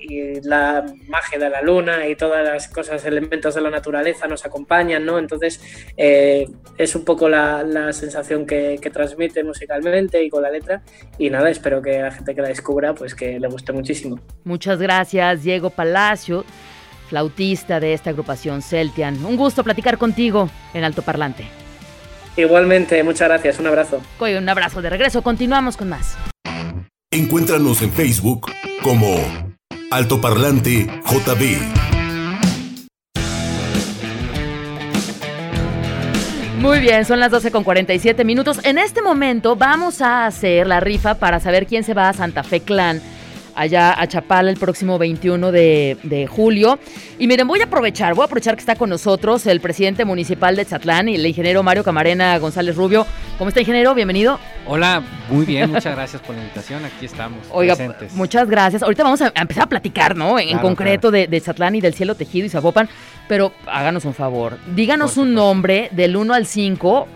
la 0.43 0.85
magia 1.07 1.37
de 1.37 1.49
la 1.49 1.61
luna 1.61 2.07
y 2.07 2.15
todas 2.15 2.43
las 2.45 2.67
cosas, 2.67 3.03
elementos 3.05 3.55
de 3.55 3.61
la 3.61 3.69
naturaleza 3.69 4.27
nos 4.27 4.45
acompañan, 4.45 5.05
¿no? 5.05 5.19
Entonces 5.19 5.61
eh, 5.97 6.47
es 6.77 6.95
un 6.95 7.03
poco 7.05 7.29
la, 7.29 7.63
sensación 7.93 8.45
que, 8.45 8.79
transmite 8.93 9.43
musicalmente 9.43 10.23
y 10.23 10.29
con 10.29 10.43
la 10.43 10.51
letra 10.51 10.83
y 11.17 11.29
nada, 11.29 11.49
espero 11.49 11.81
que 11.81 11.99
la 11.99 12.11
gente 12.11 12.35
que 12.35 12.41
la 12.41 12.49
descubra 12.49 12.93
pues 12.93 13.15
que 13.15 13.39
le 13.39 13.47
guste 13.47 13.73
muchísimo. 13.73 14.19
Muchas 14.43 14.79
gracias 14.79 15.43
Diego 15.43 15.69
Palacio, 15.71 16.45
flautista 17.09 17.79
de 17.79 17.93
esta 17.93 18.11
agrupación 18.11 18.61
Celtian. 18.61 19.25
Un 19.25 19.35
gusto 19.35 19.63
platicar 19.63 19.97
contigo 19.97 20.49
en 20.73 20.83
Alto 20.83 21.01
Parlante. 21.01 21.45
Igualmente, 22.35 23.01
muchas 23.03 23.27
gracias, 23.27 23.59
un 23.59 23.67
abrazo. 23.67 24.01
un 24.19 24.49
abrazo 24.49 24.81
de 24.81 24.89
regreso, 24.89 25.21
continuamos 25.21 25.77
con 25.77 25.89
más. 25.89 26.17
Encuéntranos 27.33 27.81
en 27.81 27.91
Facebook 27.91 28.51
como 28.83 29.15
Altoparlante 29.89 30.85
JB. 31.03 31.57
Muy 36.59 36.79
bien, 36.79 37.05
son 37.05 37.19
las 37.19 37.31
12 37.31 37.49
con 37.49 37.63
47 37.63 38.23
minutos. 38.23 38.63
En 38.63 38.77
este 38.77 39.01
momento 39.01 39.55
vamos 39.55 40.01
a 40.01 40.27
hacer 40.27 40.67
la 40.67 40.79
rifa 40.79 41.15
para 41.15 41.39
saber 41.39 41.65
quién 41.65 41.83
se 41.83 41.95
va 41.95 42.07
a 42.07 42.13
Santa 42.13 42.43
Fe 42.43 42.59
Clan 42.59 43.01
allá 43.55 43.99
a 43.99 44.07
Chapala 44.07 44.49
el 44.49 44.57
próximo 44.57 44.97
21 44.97 45.51
de, 45.51 46.27
julio. 46.29 46.79
Y 47.19 47.27
miren, 47.27 47.47
voy 47.47 47.61
a 47.61 47.65
aprovechar, 47.65 48.13
voy 48.13 48.23
a 48.23 48.25
aprovechar 48.25 48.55
que 48.55 48.61
está 48.61 48.75
con 48.75 48.89
nosotros 48.89 49.45
el 49.45 49.59
presidente 49.59 50.05
municipal 50.05 50.55
de 50.55 50.65
Chatlán 50.65 51.09
y 51.09 51.15
el 51.15 51.25
ingeniero 51.25 51.63
Mario 51.63 51.83
Camarena 51.83 52.37
González 52.39 52.75
Rubio. 52.75 53.05
¿Cómo 53.37 53.49
está, 53.49 53.61
ingeniero? 53.61 53.93
Bienvenido. 53.93 54.39
Hola, 54.65 55.03
muy 55.29 55.45
bien, 55.45 55.71
muchas 55.71 55.95
gracias 55.95 56.21
por 56.21 56.35
la 56.35 56.41
invitación. 56.41 56.85
Aquí 56.85 57.05
estamos. 57.05 57.39
Oiga, 57.51 57.75
muchas 58.13 58.47
gracias. 58.47 58.83
Ahorita 58.83 59.03
vamos 59.03 59.21
a 59.21 59.31
empezar 59.35 59.63
a 59.63 59.67
platicar, 59.67 60.15
¿no? 60.15 60.39
En, 60.39 60.57
concreto 60.59 61.11
de, 61.11 61.27
de 61.27 61.41
Chatlán 61.41 61.75
y 61.75 61.81
del 61.81 61.93
cielo 61.93 62.15
tejido 62.15 62.45
y 62.45 62.49
Zapopan. 62.49 62.89
Pero 63.27 63.53
háganos 63.65 64.05
un 64.05 64.13
favor, 64.13 64.57
díganos 64.75 65.17
un 65.17 65.33
nombre 65.33 65.89
del 65.91 66.15
1 66.15 66.33
al 66.33 66.45
5 66.45 67.07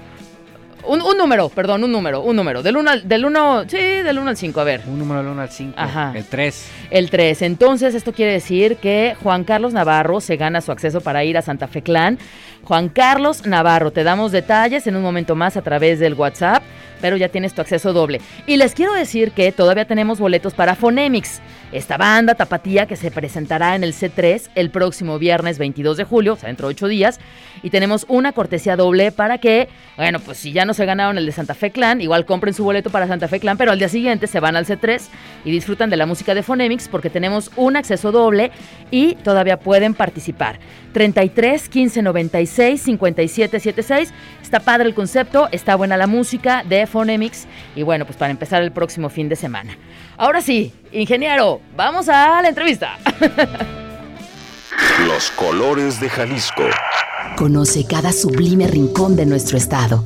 un, 0.87 1.17
número, 1.17 1.49
perdón, 1.49 1.83
un 1.83 1.91
número, 1.91 2.21
un 2.21 2.35
número. 2.35 2.63
Del 2.63 2.77
1 2.77 2.89
al, 2.89 3.07
del 3.07 3.25
uno, 3.25 3.63
sí, 3.67 3.77
del 3.77 4.19
1 4.19 4.29
al 4.29 4.37
5, 4.37 4.59
a 4.59 4.63
ver. 4.63 4.81
Un 4.87 4.99
número 4.99 5.21
del 5.21 5.31
1 5.31 5.41
al 5.41 5.49
5. 5.49 5.73
Ajá. 5.77 6.13
El 6.15 6.25
3. 6.25 6.71
El 6.89 7.09
3. 7.09 7.41
Entonces, 7.43 7.95
esto 7.95 8.13
quiere 8.13 8.31
decir 8.31 8.77
que 8.77 9.15
Juan 9.21 9.43
Carlos 9.43 9.73
Navarro 9.73 10.21
se 10.21 10.37
gana 10.37 10.61
su 10.61 10.71
acceso 10.71 11.01
para 11.01 11.23
ir 11.23 11.37
a 11.37 11.41
Santa 11.41 11.67
Fe 11.67 11.81
Clan. 11.81 12.17
Juan 12.67 12.89
Carlos 12.89 13.45
Navarro, 13.45 13.91
te 13.91 14.03
damos 14.03 14.33
detalles 14.33 14.87
en 14.87 14.97
un 14.97 15.01
momento 15.01 15.35
más 15.35 15.55
a 15.55 15.61
través 15.61 15.99
del 15.99 16.15
WhatsApp, 16.15 16.61
pero 16.99 17.15
ya 17.15 17.29
tienes 17.29 17.53
tu 17.53 17.61
acceso 17.61 17.93
doble. 17.93 18.19
Y 18.45 18.57
les 18.57 18.73
quiero 18.73 18.91
decir 18.91 19.31
que 19.31 19.53
todavía 19.53 19.85
tenemos 19.85 20.19
boletos 20.19 20.53
para 20.53 20.75
Phonemics 20.75 21.39
esta 21.71 21.97
banda 21.97 22.35
tapatía 22.35 22.85
que 22.85 22.95
se 22.95 23.11
presentará 23.11 23.75
en 23.75 23.83
el 23.83 23.93
C3 23.93 24.49
el 24.55 24.69
próximo 24.69 25.19
viernes 25.19 25.57
22 25.57 25.97
de 25.97 26.05
julio, 26.05 26.33
o 26.33 26.35
sea, 26.37 26.47
dentro 26.47 26.67
de 26.67 26.71
ocho 26.71 26.87
días. 26.87 27.19
Y 27.61 27.71
tenemos 27.71 28.05
una 28.07 28.31
cortesía 28.31 28.77
doble 28.77 29.11
para 29.11 29.39
que, 29.39 29.67
bueno, 29.97 30.19
pues 30.19 30.37
si 30.37 30.53
ya 30.53 30.63
no 30.63 30.73
se 30.73 30.85
ganaron 30.85 31.17
el 31.17 31.25
de 31.25 31.31
Santa 31.33 31.55
Fe 31.55 31.71
Clan, 31.71 31.99
igual 31.99 32.25
compren 32.25 32.53
su 32.53 32.63
boleto 32.63 32.89
para 32.89 33.07
Santa 33.07 33.27
Fe 33.27 33.41
Clan, 33.41 33.57
pero 33.57 33.71
al 33.71 33.79
día 33.79 33.89
siguiente 33.89 34.27
se 34.27 34.39
van 34.39 34.55
al 34.55 34.65
C3 34.65 35.01
y 35.43 35.51
disfrutan 35.51 35.89
de 35.89 35.97
la 35.97 36.05
música 36.05 36.33
de 36.33 36.43
Phonemics 36.43 36.87
porque 36.87 37.09
tenemos 37.09 37.51
un 37.57 37.75
acceso 37.75 38.13
doble 38.13 38.51
y 38.89 39.15
todavía 39.15 39.59
pueden 39.59 39.93
participar. 39.93 40.59
33 40.93 41.67
15 41.67 42.01
96 42.01 42.49
57 42.57 43.59
76. 43.59 44.13
Está 44.41 44.59
padre 44.59 44.87
el 44.87 44.95
concepto, 44.95 45.47
está 45.51 45.75
buena 45.75 45.97
la 45.97 46.07
música 46.07 46.63
de 46.67 46.87
Phonemics 46.87 47.47
y 47.75 47.83
bueno, 47.83 48.05
pues 48.05 48.17
para 48.17 48.31
empezar 48.31 48.63
el 48.63 48.71
próximo 48.71 49.09
fin 49.09 49.29
de 49.29 49.35
semana. 49.35 49.77
Ahora 50.17 50.41
sí, 50.41 50.73
ingeniero, 50.91 51.61
vamos 51.75 52.09
a 52.09 52.41
la 52.41 52.49
entrevista. 52.49 52.97
Los 55.07 55.31
colores 55.31 55.99
de 55.99 56.09
Jalisco. 56.09 56.63
Conoce 57.35 57.85
cada 57.87 58.11
sublime 58.11 58.67
rincón 58.67 59.15
de 59.15 59.25
nuestro 59.25 59.57
estado. 59.57 60.05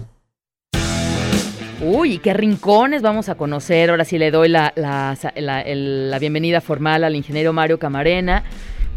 Uy, 1.82 2.20
qué 2.20 2.34
rincones 2.34 3.02
vamos 3.02 3.30
a 3.30 3.36
conocer. 3.36 3.90
Ahora 3.90 4.06
sí 4.06 4.18
le 4.18 4.30
doy 4.32 4.50
la, 4.50 4.72
la, 4.76 5.18
la, 5.36 5.64
la 5.66 6.20
bienvenida 6.20 6.62
formal 6.62 7.04
al 7.04 7.16
ingeniero 7.16 7.54
Mario 7.54 7.80
Camarena 7.80 8.44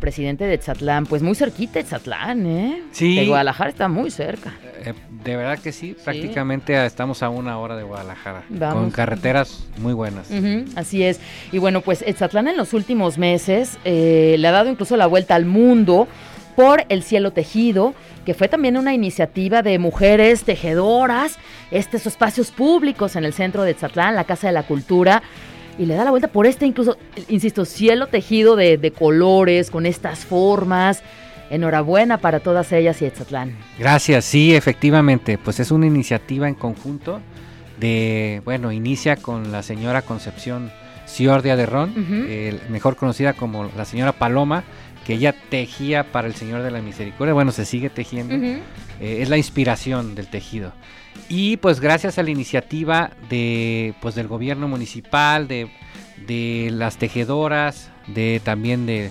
presidente 0.00 0.44
de 0.44 0.58
Tzatlán, 0.58 1.06
pues 1.06 1.22
muy 1.22 1.34
cerquita 1.34 1.78
de 1.78 1.84
Tzatlán, 1.84 2.46
¿eh? 2.46 2.82
Sí. 2.92 3.16
De 3.16 3.26
Guadalajara 3.26 3.70
está 3.70 3.88
muy 3.88 4.10
cerca. 4.10 4.54
Eh, 4.84 4.92
de 5.24 5.36
verdad 5.36 5.58
que 5.58 5.72
sí, 5.72 5.96
prácticamente 6.04 6.84
estamos 6.84 7.22
a 7.22 7.28
una 7.30 7.58
hora 7.58 7.76
de 7.76 7.82
Guadalajara, 7.82 8.44
con 8.72 8.90
carreteras 8.90 9.66
muy 9.78 9.92
buenas. 9.94 10.28
así 10.76 11.02
es. 11.02 11.20
Y 11.52 11.58
bueno, 11.58 11.80
pues 11.80 12.04
Tzatlán 12.04 12.48
en 12.48 12.56
los 12.56 12.74
últimos 12.74 13.18
meses 13.18 13.78
eh, 13.84 14.36
le 14.38 14.48
ha 14.48 14.52
dado 14.52 14.70
incluso 14.70 14.96
la 14.96 15.06
vuelta 15.06 15.34
al 15.34 15.46
mundo 15.46 16.08
por 16.56 16.84
el 16.88 17.02
cielo 17.02 17.32
tejido, 17.32 17.94
que 18.24 18.34
fue 18.34 18.48
también 18.48 18.76
una 18.76 18.94
iniciativa 18.94 19.62
de 19.62 19.78
mujeres 19.78 20.44
tejedoras, 20.44 21.38
estos 21.70 22.06
espacios 22.06 22.50
públicos 22.50 23.16
en 23.16 23.24
el 23.24 23.32
centro 23.32 23.62
de 23.64 23.74
Tzatlán, 23.74 24.14
la 24.14 24.24
Casa 24.24 24.46
de 24.46 24.52
la 24.52 24.62
Cultura 24.62 25.22
y 25.78 25.86
le 25.86 25.94
da 25.94 26.04
la 26.04 26.10
vuelta 26.10 26.28
por 26.28 26.46
este 26.46 26.66
incluso, 26.66 26.96
insisto, 27.28 27.64
cielo 27.64 28.06
tejido 28.06 28.56
de, 28.56 28.92
colores, 28.96 29.70
con 29.70 29.86
estas 29.86 30.20
formas. 30.24 31.02
Enhorabuena 31.50 32.18
para 32.18 32.40
todas 32.40 32.72
ellas 32.72 33.00
y 33.02 33.04
Etzatlán. 33.04 33.56
Gracias, 33.78 34.24
sí, 34.24 34.54
efectivamente, 34.54 35.38
pues 35.38 35.60
es 35.60 35.70
una 35.70 35.86
iniciativa 35.86 36.48
en 36.48 36.54
conjunto 36.54 37.20
de, 37.78 38.40
bueno, 38.44 38.72
inicia 38.72 39.16
con 39.16 39.52
la 39.52 39.62
señora 39.62 40.02
Concepción 40.02 40.72
Ciordia 41.06 41.54
de 41.54 41.66
Ron, 41.66 41.92
mejor 42.70 42.96
conocida 42.96 43.34
como 43.34 43.70
la 43.76 43.84
señora 43.84 44.12
Paloma, 44.12 44.64
que 45.04 45.14
ella 45.14 45.34
tejía 45.50 46.04
para 46.10 46.26
el 46.26 46.34
Señor 46.34 46.62
de 46.62 46.70
la 46.70 46.80
Misericordia, 46.80 47.34
bueno, 47.34 47.52
se 47.52 47.64
sigue 47.64 47.90
tejiendo, 47.90 48.34
eh, 48.34 48.60
es 49.00 49.28
la 49.28 49.36
inspiración 49.36 50.14
del 50.14 50.28
tejido. 50.28 50.72
Y 51.28 51.56
pues 51.56 51.80
gracias 51.80 52.18
a 52.18 52.22
la 52.22 52.30
iniciativa 52.30 53.10
de, 53.28 53.94
pues, 54.00 54.14
del 54.14 54.28
gobierno 54.28 54.68
municipal, 54.68 55.48
de, 55.48 55.68
las 56.70 56.96
tejedoras, 56.96 57.90
de 58.06 58.40
también 58.42 58.86
de, 58.86 59.10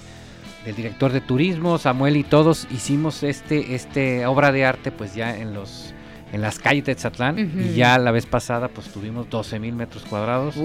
del 0.66 0.76
director 0.76 1.12
de 1.12 1.22
turismo, 1.22 1.78
Samuel 1.78 2.18
y 2.18 2.24
todos, 2.24 2.68
hicimos 2.72 3.24
este, 3.24 3.76
este 3.76 4.26
obra 4.26 4.52
de 4.52 4.66
arte 4.66 4.92
pues 4.92 5.14
ya 5.14 5.38
en 5.38 5.54
los 5.54 5.94
en 6.32 6.42
las 6.42 6.58
calles 6.58 6.86
de 6.86 6.96
Tzatlán 6.96 7.52
y 7.64 7.76
ya 7.76 8.00
la 8.00 8.10
vez 8.10 8.26
pasada 8.26 8.68
pues 8.68 8.88
tuvimos 8.88 9.30
12 9.30 9.60
mil 9.60 9.76
metros 9.76 10.04
cuadrados. 10.04 10.56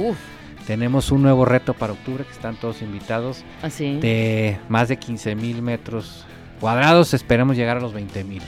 Tenemos 0.66 1.10
un 1.12 1.22
nuevo 1.22 1.44
reto 1.44 1.74
para 1.74 1.92
octubre 1.92 2.24
que 2.24 2.32
están 2.32 2.56
todos 2.56 2.80
invitados. 2.80 3.44
¿Ah, 3.62 3.68
de 3.78 4.58
más 4.68 4.88
de 4.88 4.98
15 4.98 5.34
mil 5.34 5.60
metros 5.60 6.24
cuadrados, 6.58 7.14
esperemos 7.14 7.56
llegar 7.56 7.78
a 7.78 7.80
los 7.80 7.92
20 7.92 8.24
mil. 8.24 8.42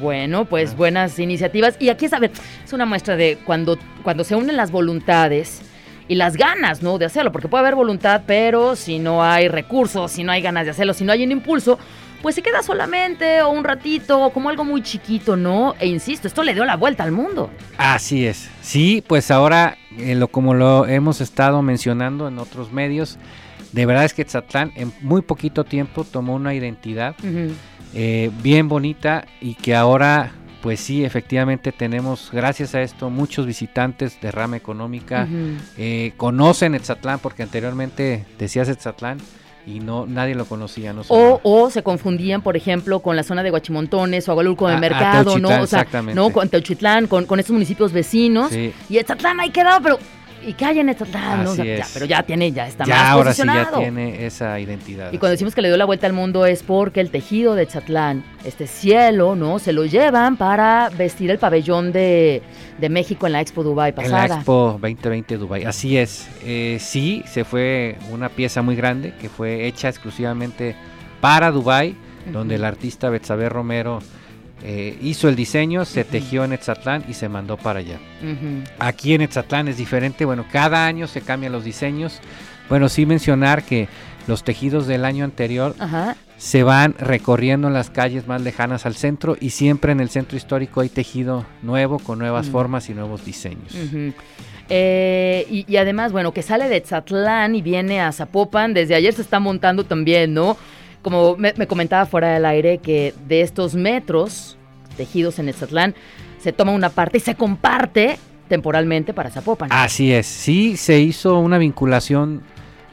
Bueno, 0.00 0.44
pues 0.44 0.76
buenas 0.76 1.18
iniciativas. 1.18 1.76
Y 1.78 1.88
aquí 1.88 2.06
es, 2.06 2.12
a 2.12 2.18
ver, 2.18 2.30
es 2.64 2.72
una 2.72 2.86
muestra 2.86 3.16
de 3.16 3.38
cuando, 3.44 3.78
cuando 4.02 4.24
se 4.24 4.34
unen 4.34 4.56
las 4.56 4.70
voluntades 4.70 5.62
y 6.08 6.14
las 6.14 6.36
ganas, 6.36 6.82
¿no? 6.82 6.98
De 6.98 7.04
hacerlo, 7.04 7.32
porque 7.32 7.48
puede 7.48 7.60
haber 7.60 7.74
voluntad, 7.74 8.22
pero 8.26 8.76
si 8.76 8.98
no 8.98 9.22
hay 9.22 9.48
recursos, 9.48 10.10
si 10.10 10.24
no 10.24 10.32
hay 10.32 10.40
ganas 10.40 10.64
de 10.64 10.70
hacerlo, 10.70 10.94
si 10.94 11.04
no 11.04 11.12
hay 11.12 11.22
un 11.22 11.32
impulso, 11.32 11.78
pues 12.22 12.34
se 12.34 12.42
queda 12.42 12.62
solamente 12.62 13.42
o 13.42 13.50
un 13.50 13.62
ratito 13.62 14.24
o 14.24 14.30
como 14.30 14.48
algo 14.48 14.64
muy 14.64 14.82
chiquito, 14.82 15.36
¿no? 15.36 15.74
E 15.78 15.86
insisto, 15.86 16.26
esto 16.26 16.42
le 16.42 16.54
dio 16.54 16.64
la 16.64 16.76
vuelta 16.76 17.04
al 17.04 17.12
mundo. 17.12 17.50
Así 17.76 18.26
es. 18.26 18.48
Sí, 18.62 19.04
pues 19.06 19.30
ahora, 19.30 19.76
eh, 19.96 20.14
lo, 20.14 20.28
como 20.28 20.54
lo 20.54 20.86
hemos 20.86 21.20
estado 21.20 21.62
mencionando 21.62 22.26
en 22.26 22.38
otros 22.38 22.72
medios, 22.72 23.18
de 23.72 23.86
verdad 23.86 24.04
es 24.04 24.14
que 24.14 24.24
Tzatlán 24.24 24.72
en 24.76 24.92
muy 25.00 25.22
poquito 25.22 25.64
tiempo 25.64 26.04
tomó 26.04 26.34
una 26.34 26.54
identidad 26.54 27.14
eh, 27.94 28.30
bien 28.42 28.68
bonita 28.68 29.26
y 29.40 29.54
que 29.54 29.74
ahora 29.74 30.32
pues 30.62 30.80
sí, 30.80 31.04
efectivamente 31.04 31.70
tenemos, 31.70 32.30
gracias 32.32 32.74
a 32.74 32.82
esto, 32.82 33.10
muchos 33.10 33.46
visitantes 33.46 34.20
de 34.20 34.32
rama 34.32 34.56
económica, 34.56 35.28
eh, 35.76 36.12
conocen 36.16 36.74
Etzatlán, 36.74 37.20
porque 37.20 37.44
anteriormente 37.44 38.26
decías 38.38 38.68
Etzatlán 38.68 39.18
y 39.66 39.80
no 39.80 40.06
nadie 40.06 40.34
lo 40.34 40.46
conocía. 40.46 40.92
No 40.92 41.02
o, 41.08 41.40
o, 41.42 41.70
se 41.70 41.82
confundían, 41.82 42.42
por 42.42 42.56
ejemplo, 42.56 43.00
con 43.00 43.16
la 43.16 43.22
zona 43.22 43.42
de 43.42 43.50
Guachimontones 43.50 44.28
o 44.28 44.32
Agualulco 44.32 44.66
de 44.66 44.78
Mercado, 44.78 45.38
¿no? 45.38 45.62
O 45.62 45.66
sea, 45.66 45.86
¿no? 46.14 46.30
Con 46.30 46.48
Teuchitlán, 46.48 47.06
con, 47.06 47.26
con 47.26 47.38
estos 47.38 47.52
municipios 47.52 47.92
vecinos. 47.92 48.52
Y 48.52 48.96
Etzatlán 48.96 49.40
ahí 49.40 49.50
quedado, 49.50 49.80
pero 49.82 49.98
y 50.46 50.52
que 50.54 50.64
hay 50.64 50.78
en 50.78 50.86
¿no? 50.86 50.94
pero 51.92 52.04
ya 52.06 52.22
tiene, 52.22 52.52
ya 52.52 52.66
está 52.66 52.84
ya 52.84 52.94
más 52.94 53.04
ahora 53.10 53.34
sí 53.34 53.42
ya 53.44 53.70
tiene 53.70 54.26
esa 54.26 54.58
identidad. 54.58 55.12
Y 55.12 55.18
cuando 55.18 55.32
decimos 55.32 55.54
que 55.54 55.62
le 55.62 55.68
dio 55.68 55.76
la 55.76 55.84
vuelta 55.84 56.06
al 56.06 56.12
mundo 56.12 56.46
es 56.46 56.62
porque 56.62 57.00
el 57.00 57.10
tejido 57.10 57.54
de 57.54 57.64
Etzatlán, 57.64 58.24
este 58.44 58.66
cielo, 58.66 59.34
¿no? 59.34 59.58
Se 59.58 59.72
lo 59.72 59.84
llevan 59.84 60.36
para 60.36 60.90
vestir 60.90 61.30
el 61.30 61.38
pabellón 61.38 61.92
de, 61.92 62.42
México 62.88 63.26
en 63.26 63.32
la 63.32 63.40
Expo 63.40 63.62
Dubai 63.62 63.94
pasada. 63.94 64.24
En 64.24 64.28
la 64.30 64.36
Expo 64.36 64.78
2020 64.80 65.36
Dubai, 65.36 65.64
así 65.64 65.96
es. 65.96 66.28
Eh, 66.42 66.78
sí, 66.80 67.22
se 67.26 67.44
fue 67.44 67.96
una 68.10 68.28
pieza 68.28 68.62
muy 68.62 68.76
grande 68.76 69.14
que 69.20 69.28
fue 69.28 69.66
hecha 69.66 69.88
exclusivamente 69.88 70.76
para 71.20 71.50
Dubai, 71.50 71.96
donde 72.32 72.54
el 72.54 72.64
artista 72.64 73.10
Betsabe 73.10 73.48
Romero 73.48 74.00
eh, 74.62 74.98
hizo 75.02 75.28
el 75.28 75.36
diseño, 75.36 75.84
se 75.84 76.04
tejió 76.04 76.44
en 76.44 76.52
Etzatlán 76.52 77.04
y 77.08 77.14
se 77.14 77.28
mandó 77.28 77.56
para 77.56 77.80
allá. 77.80 77.98
Aquí 78.78 79.14
en 79.14 79.22
Etzatlán 79.22 79.68
es 79.68 79.76
diferente, 79.76 80.24
bueno, 80.24 80.44
cada 80.50 80.86
año 80.86 81.06
se 81.06 81.20
cambian 81.20 81.52
los 81.52 81.64
diseños. 81.64 82.20
Bueno, 82.68 82.88
sí 82.88 83.06
mencionar 83.06 83.62
que 83.62 83.88
los 84.26 84.44
tejidos 84.44 84.86
del 84.86 85.04
año 85.04 85.24
anterior 85.24 85.74
se 86.36 86.62
van 86.62 86.94
recorriendo 86.98 87.68
en 87.68 87.74
las 87.74 87.90
calles 87.90 88.26
más 88.26 88.42
lejanas 88.42 88.84
al 88.84 88.94
centro 88.94 89.36
y 89.40 89.50
siempre 89.50 89.92
en 89.92 90.00
el 90.00 90.10
centro 90.10 90.36
histórico 90.36 90.80
hay 90.80 90.88
tejido 90.88 91.46
nuevo 91.62 91.98
con 91.98 92.18
nuevas 92.18 92.48
formas 92.48 92.88
y 92.90 92.94
nuevos 92.94 93.24
diseños. 93.24 93.74
Eh, 94.70 95.64
y, 95.66 95.76
además, 95.76 96.12
bueno, 96.12 96.32
que 96.32 96.42
sale 96.42 96.68
de 96.68 96.76
Etzatlán 96.76 97.54
y 97.54 97.62
viene 97.62 98.00
a 98.02 98.12
Zapopan, 98.12 98.74
desde 98.74 98.94
ayer 98.94 99.14
se 99.14 99.22
está 99.22 99.40
montando 99.40 99.84
también, 99.84 100.34
¿no? 100.34 100.58
Como 101.02 101.36
me, 101.36 101.54
comentaba 101.66 102.06
fuera 102.06 102.34
del 102.34 102.44
aire, 102.44 102.78
que 102.78 103.14
de 103.26 103.42
estos 103.42 103.74
metros 103.74 104.56
tejidos 104.96 105.38
en 105.38 105.48
Etzatlán 105.48 105.94
se 106.38 106.52
toma 106.52 106.72
una 106.72 106.90
parte 106.90 107.18
y 107.18 107.20
se 107.20 107.34
comparte 107.34 108.18
temporalmente 108.48 109.12
para 109.12 109.30
Zapopan. 109.30 109.68
Así 109.72 110.12
es, 110.12 110.26
sí 110.26 110.76
se 110.76 111.00
hizo 111.00 111.38
una 111.38 111.58
vinculación 111.58 112.42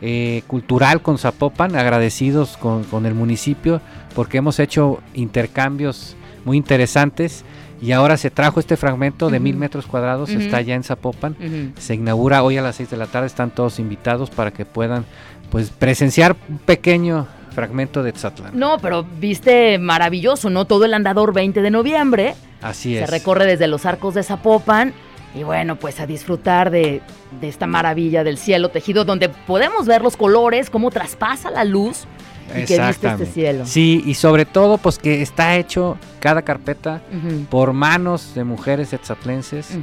eh, 0.02 0.44
cultural 0.48 1.02
con 1.02 1.18
Zapopan, 1.18 1.76
agradecidos 1.76 2.58
con, 2.58 3.06
el 3.06 3.16
municipio 3.16 3.82
porque 4.14 4.38
hemos 4.38 4.60
hecho 4.60 5.00
intercambios 5.14 6.16
muy 6.44 6.58
interesantes 6.58 7.44
y 7.82 7.92
ahora 7.92 8.18
se 8.18 8.30
trajo 8.30 8.60
este 8.60 8.78
fragmento 8.78 9.30
de 9.30 9.40
mil 9.40 9.56
metros 9.58 9.86
cuadrados, 9.88 10.30
está 10.30 10.62
ya 10.62 10.76
en 10.76 10.84
Zapopan, 10.84 11.74
se 11.78 11.96
inaugura 11.96 12.44
hoy 12.44 12.58
a 12.58 12.62
las 12.62 12.76
seis 12.76 12.90
de 12.90 12.98
la 12.98 13.08
tarde, 13.08 13.28
están 13.28 13.52
todos 13.52 13.80
invitados 13.80 14.30
para 14.30 14.52
que 14.52 14.66
puedan 14.66 15.06
pues 15.50 15.70
presenciar 15.70 16.36
un 16.50 16.58
pequeño 16.58 17.28
fragmento 17.56 18.04
de 18.04 18.12
Tzatlán. 18.12 18.52
No, 18.54 18.78
pero 18.80 19.04
viste 19.20 19.80
maravilloso, 19.80 20.50
¿no? 20.50 20.66
Todo 20.66 20.86
el 20.86 20.94
andador 20.94 21.34
20 21.34 21.62
de 21.62 21.72
noviembre. 21.72 22.36
Así 22.62 22.96
es. 22.96 23.06
Se 23.06 23.12
recorre 23.12 23.46
desde 23.48 23.68
los 23.68 23.86
arcos 23.86 24.14
de 24.14 24.24
Zapopan 24.24 24.94
y 25.36 25.44
bueno, 25.44 25.76
pues 25.76 26.00
a 26.00 26.06
disfrutar 26.06 26.72
de, 26.72 27.02
esta 27.42 27.68
maravilla 27.68 28.24
del 28.24 28.38
cielo 28.38 28.70
tejido 28.70 29.04
donde 29.04 29.30
podemos 29.30 29.86
ver 29.86 30.02
los 30.02 30.16
colores, 30.16 30.70
cómo 30.70 30.92
traspasa 30.92 31.52
la 31.52 31.66
luz 31.66 32.06
y 32.50 32.64
que 32.66 32.80
viste 32.80 33.08
este 33.08 33.26
cielo. 33.26 33.66
Sí, 33.66 34.02
y 34.06 34.14
sobre 34.14 34.46
todo 34.46 34.78
pues 34.78 34.98
que 34.98 35.22
está 35.22 35.58
hecho 35.58 35.98
cada 36.22 36.44
carpeta 36.44 37.02
por 37.50 37.74
manos 37.74 38.34
de 38.34 38.44
mujeres 38.44 38.94
etzatlenses. 38.94 39.78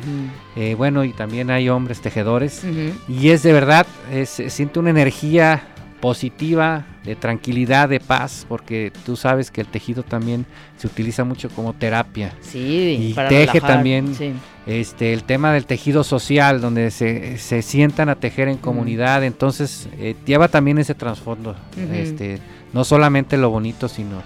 Eh, 0.56 0.74
bueno, 0.74 1.04
y 1.04 1.12
también 1.12 1.50
hay 1.50 1.68
hombres 1.68 2.00
tejedores. 2.00 2.62
Y 3.08 3.30
es 3.30 3.42
de 3.42 3.52
verdad, 3.52 3.86
se 4.24 4.48
siente 4.48 4.78
una 4.78 4.90
energía 4.90 5.71
positiva, 6.02 6.84
de 7.04 7.14
tranquilidad, 7.14 7.88
de 7.88 8.00
paz, 8.00 8.44
porque 8.48 8.92
tú 9.06 9.14
sabes 9.14 9.52
que 9.52 9.60
el 9.60 9.68
tejido 9.68 10.02
también 10.02 10.46
se 10.76 10.88
utiliza 10.88 11.22
mucho 11.22 11.48
como 11.48 11.74
terapia. 11.74 12.32
Sí, 12.40 13.12
y 13.12 13.14
teje 13.14 13.60
también 13.60 14.12
este 14.66 15.12
el 15.12 15.22
tema 15.22 15.52
del 15.52 15.64
tejido 15.64 16.02
social, 16.02 16.60
donde 16.60 16.90
se, 16.90 17.38
se 17.38 17.62
sientan 17.62 18.08
a 18.08 18.16
tejer 18.16 18.48
en 18.48 18.56
comunidad, 18.56 19.22
entonces 19.22 19.88
eh, 19.96 20.16
lleva 20.26 20.48
también 20.48 20.78
ese 20.78 20.96
trasfondo, 20.96 21.54
este, 21.92 22.40
no 22.72 22.82
solamente 22.82 23.36
lo 23.36 23.50
bonito, 23.50 23.86
sino 23.86 24.24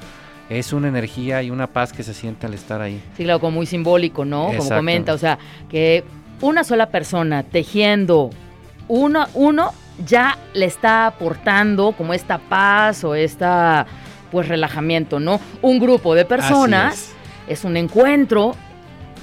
es 0.48 0.72
una 0.72 0.88
energía 0.88 1.42
y 1.42 1.50
una 1.50 1.66
paz 1.66 1.92
que 1.92 2.02
se 2.02 2.14
siente 2.14 2.46
al 2.46 2.54
estar 2.54 2.80
ahí. 2.80 3.02
Sí, 3.18 3.24
claro, 3.24 3.38
como 3.38 3.56
muy 3.56 3.66
simbólico, 3.66 4.24
¿no? 4.24 4.50
Como 4.56 4.70
comenta, 4.70 5.12
o 5.12 5.18
sea, 5.18 5.38
que 5.68 6.04
una 6.40 6.64
sola 6.64 6.88
persona 6.88 7.42
tejiendo 7.42 8.30
uno, 8.88 9.26
uno 9.34 9.74
ya 10.04 10.38
le 10.54 10.66
está 10.66 11.06
aportando 11.06 11.92
como 11.92 12.12
esta 12.14 12.38
paz 12.38 13.04
o 13.04 13.14
esta 13.14 13.87
pues 14.30 14.48
relajamiento, 14.48 15.20
¿no? 15.20 15.40
Un 15.62 15.78
grupo 15.78 16.14
de 16.14 16.24
personas 16.24 17.12
es. 17.46 17.64
un 17.64 17.76
encuentro, 17.76 18.54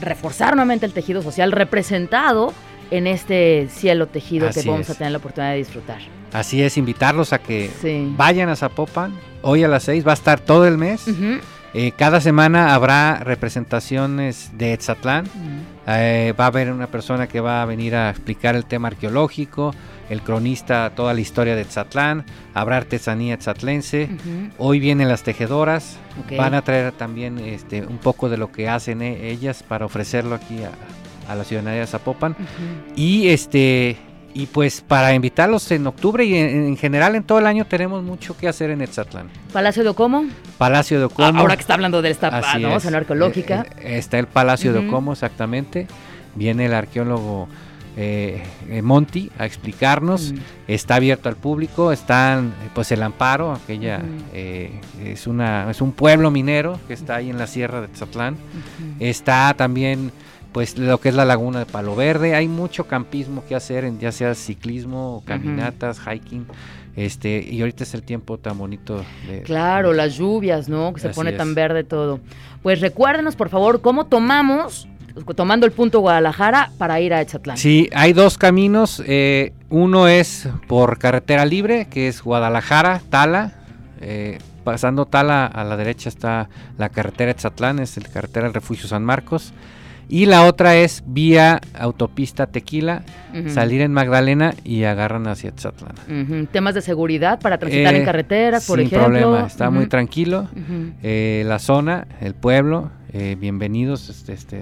reforzar 0.01 0.55
nuevamente 0.55 0.86
el 0.86 0.93
tejido 0.93 1.21
social 1.21 1.51
representado 1.51 2.53
en 2.91 3.07
este 3.07 3.67
cielo 3.69 4.07
tejido 4.07 4.47
Así 4.49 4.62
que 4.62 4.69
vamos 4.69 4.89
es. 4.89 4.95
a 4.95 4.97
tener 4.97 5.12
la 5.12 5.17
oportunidad 5.17 5.51
de 5.51 5.57
disfrutar. 5.57 5.99
Así 6.31 6.63
es, 6.63 6.77
invitarlos 6.77 7.33
a 7.33 7.39
que 7.39 7.69
Sí. 7.81 8.12
vayan 8.15 8.49
a 8.49 8.55
Zapopan. 8.55 9.13
Hoy 9.41 9.63
a 9.63 9.67
las 9.67 9.83
6 9.83 10.05
va 10.07 10.12
a 10.12 10.15
estar 10.15 10.39
todo 10.39 10.65
el 10.67 10.77
mes. 10.77 11.05
Eh, 11.75 11.91
cada 11.97 12.21
semana 12.21 12.73
habrá 12.75 13.19
representaciones 13.23 14.51
de 14.57 14.73
Etzatlán. 14.73 15.25
Eh, 15.88 16.33
va 16.39 16.45
a 16.45 16.47
haber 16.47 16.71
una 16.71 16.88
persona 16.88 17.27
que 17.27 17.39
va 17.39 17.62
a 17.62 17.65
venir 17.65 17.95
a 17.95 18.09
explicar 18.09 18.55
el 18.55 18.65
tema 18.65 18.88
arqueológico, 18.89 19.73
el 20.09 20.21
cronista 20.21 20.91
toda 20.95 21.13
la 21.13 21.21
historia 21.21 21.55
de 21.55 21.61
Etzatlán, 21.61 22.25
habrá 22.53 22.77
artesanía 22.77 23.35
etzatlense. 23.35 24.09
Ujú. 24.13 24.49
Hoy 24.57 24.79
vienen 24.79 25.07
las 25.07 25.23
tejedoras, 25.23 25.97
van 26.37 26.53
a 26.53 26.61
traer 26.61 26.91
también 26.91 27.39
este, 27.39 27.81
un 27.81 27.97
poco 27.97 28.29
de 28.29 28.37
lo 28.37 28.51
que 28.51 28.69
hacen 28.69 29.01
eh, 29.01 29.29
ellas 29.29 29.63
para 29.63 29.85
ofrecerlo 29.85 30.35
aquí 30.35 30.59
a, 30.63 31.31
a 31.31 31.35
la 31.35 31.43
ciudadanía 31.43 31.81
de 31.81 31.87
Zapopan. 31.87 32.35
Y 32.95 33.29
este 33.29 33.97
y 34.35 34.47
pues 34.47 34.81
para 34.81 35.13
invitarlos 35.13 35.69
en 35.71 35.85
octubre 35.85 36.25
y 36.25 36.35
en, 36.35 36.65
en 36.65 36.77
general 36.77 37.15
en 37.15 37.23
todo 37.23 37.37
el 37.37 37.45
año 37.45 37.65
tenemos 37.65 38.01
mucho 38.01 38.35
que 38.35 38.47
hacer 38.47 38.71
en 38.71 38.81
Etzatlán. 38.81 39.29
Palacio 39.51 39.83
de 39.83 39.89
Ocomo. 39.89 40.25
Palacio 40.57 40.97
de 40.97 41.05
Ocomo. 41.05 41.37
Ah, 41.37 41.41
Ahora 41.41 41.55
que 41.55 41.61
está 41.61 41.75
hablando 41.75 42.01
de 42.01 42.09
esta 42.09 42.31
¿no? 42.59 42.75
es. 42.75 42.83
zona 42.83 42.97
arqueológica. 42.97 43.65
Eh, 43.77 43.93
eh, 43.93 43.97
está 43.99 44.17
el 44.17 44.27
Palacio 44.27 44.73
de. 44.73 44.87
Ocomo, 44.87 45.13
exactamente. 45.13 45.87
Viene 46.35 46.65
el 46.65 46.73
arqueólogo 46.73 47.47
eh, 47.95 48.43
eh, 48.69 48.82
Monti 48.82 49.29
a 49.38 49.45
explicarnos. 49.45 50.34
Está 50.67 50.95
abierto 50.95 51.29
al 51.29 51.36
público. 51.36 51.91
Están, 51.91 52.53
pues, 52.73 52.91
el 52.91 53.03
Amparo, 53.03 53.51
aquella 53.51 54.01
eh, 54.34 54.79
es 55.03 55.27
una 55.27 55.69
es 55.69 55.82
un 55.82 55.91
pueblo 55.91 56.32
minero 56.32 56.79
que 56.88 56.93
está 56.93 57.15
ahí 57.17 57.29
en 57.29 57.38
la 57.38 57.47
sierra 57.47 57.82
de 57.82 57.88
Tzatlán. 57.88 58.38
Está 58.99 59.53
también, 59.56 60.12
pues, 60.51 60.77
lo 60.77 60.99
que 60.99 61.10
es 61.10 61.15
la 61.15 61.25
laguna 61.25 61.60
de 61.60 61.65
Palo 61.65 61.95
Verde. 61.95 62.36
Hay 62.36 62.47
mucho 62.47 62.86
campismo 62.88 63.43
que 63.47 63.56
hacer, 63.56 63.86
en, 63.86 63.99
ya 63.99 64.12
sea 64.12 64.34
ciclismo, 64.36 65.23
caminatas, 65.25 65.99
hiking. 65.99 66.47
Este, 66.95 67.43
y 67.43 67.60
ahorita 67.62 67.84
es 67.84 67.95
el 67.95 68.03
tiempo 68.03 68.38
tan 68.38 68.58
bonito 68.58 69.03
de, 69.27 69.41
Claro, 69.41 69.93
las 69.93 70.15
lluvias, 70.15 70.69
¿no? 70.69 70.93
Que 70.93 71.01
se 71.01 71.08
Así 71.08 71.15
pone 71.15 71.32
es. 71.32 71.38
tan 71.38 71.56
verde 71.56 71.84
todo. 71.84 72.19
Pues 72.62 72.82
recuérdenos, 72.82 73.36
por 73.36 73.49
favor, 73.49 73.82
cómo 73.82 74.06
tomamos, 74.06 74.88
tomando 75.36 75.65
el 75.65 75.71
punto 75.71 75.99
Guadalajara 75.99 76.71
para 76.78 76.99
ir 76.99 77.13
a 77.13 77.21
Etzatlán. 77.21 77.58
Sí, 77.58 77.89
hay 77.93 78.13
dos 78.13 78.38
caminos. 78.38 79.02
eh, 79.06 79.54
uno 79.69 80.08
es 80.08 80.47
por 80.67 80.97
carretera 80.99 81.45
libre, 81.45 81.88
que 81.89 82.08
es 82.08 82.21
Guadalajara, 82.23 83.02
Tala. 83.10 83.54
eh, 84.02 84.39
pasando 84.63 85.06
Tala 85.06 85.45
a 85.45 85.63
la 85.63 85.76
derecha 85.78 86.08
está 86.10 86.49
la 86.78 86.89
carretera 86.89 87.32
Etzatlán, 87.32 87.80
es 87.80 87.97
la 87.97 88.10
carretera 88.10 88.45
del 88.45 88.54
Refugio 88.54 88.88
San 88.88 89.04
Marcos. 89.04 89.54
Y 90.10 90.26
la 90.26 90.45
otra 90.45 90.76
es 90.76 91.02
vía 91.08 91.62
autopista 91.73 92.45
Tequila, 92.45 93.04
salir 93.47 93.82
en 93.82 93.93
Magdalena 93.93 94.54
y 94.63 94.84
agarran 94.84 95.28
hacia 95.28 95.49
Etzatlán. 95.49 95.95
Ujú. 96.08 96.45
Temas 96.52 96.76
de 96.76 96.82
seguridad 96.82 97.39
para 97.39 97.58
transitar 97.58 97.93
Eh, 97.95 97.99
en 97.99 98.06
carreteras, 98.06 98.67
por 98.67 98.78
sin 98.80 98.88
ejemplo. 98.88 99.08
problema, 99.08 99.47
está 99.47 99.69
muy 99.69 99.88
tranquilo. 99.88 100.49
Eh, 101.02 101.43
la 101.47 101.58
zona, 101.58 102.06
el 102.21 102.36
pueblo, 102.36 102.91
eh, 103.13 103.38
bienvenidos, 103.39 104.10
este, 104.10 104.34
este, 104.34 104.62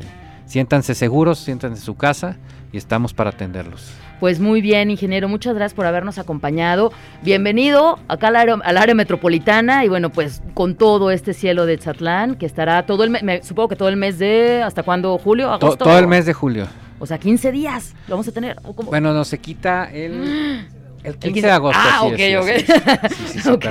siéntanse 0.52 0.96
seguros, 0.96 1.40
siéntanse 1.40 1.78
en 1.80 1.82
su 1.86 1.96
casa 1.96 2.36
y 2.74 2.78
estamos 2.78 3.14
para 3.14 3.30
atenderlos. 3.30 3.90
Pues 4.20 4.42
muy 4.42 4.60
bien, 4.62 4.92
ingeniero, 4.92 5.30
muchas 5.30 5.56
gracias 5.56 5.74
por 5.74 5.86
habernos 5.86 6.18
acompañado. 6.20 6.92
Bienvenido 7.24 8.00
acá 8.10 8.28
al 8.28 8.36
área, 8.36 8.56
al 8.62 8.78
área 8.78 8.94
metropolitana 8.94 9.86
y 9.86 9.88
bueno, 9.88 10.10
pues 10.10 10.42
con 10.54 10.76
todo 10.76 11.10
este 11.10 11.34
cielo 11.34 11.66
de 11.66 11.76
Etzatlán 11.76 12.36
que 12.36 12.46
estará 12.46 12.86
todo 12.86 13.06
el 13.06 13.12
mes, 13.12 13.48
supongo 13.48 13.70
que 13.70 13.76
todo 13.78 13.88
el 13.88 13.96
mes 13.96 14.20
de, 14.20 14.62
¿hasta 14.62 14.84
cuándo? 14.84 15.18
¿Julio? 15.18 15.48
To- 15.58 15.68
¿Agosto? 15.68 15.86
todo 15.86 15.98
el 15.98 16.08
mes 16.08 16.26
de 16.26 16.34
julio. 16.34 16.68
O 17.00 17.06
sea, 17.06 17.18
15 17.18 17.52
días 17.54 17.96
lo 18.10 18.16
vamos 18.16 18.28
a 18.28 18.32
tener. 18.34 18.58
¿o 18.64 18.74
cómo? 18.76 18.90
Bueno, 18.92 19.14
no 19.14 19.24
se 19.24 19.40
quita 19.40 19.86
el, 19.92 20.68
el 21.04 21.14
15, 21.18 21.28
El 21.28 21.34
15 21.34 21.48
de 21.48 21.54
agosto. 21.54 21.80
Ah, 21.82 22.04
ok, 22.04 22.20
ok. 22.42 23.68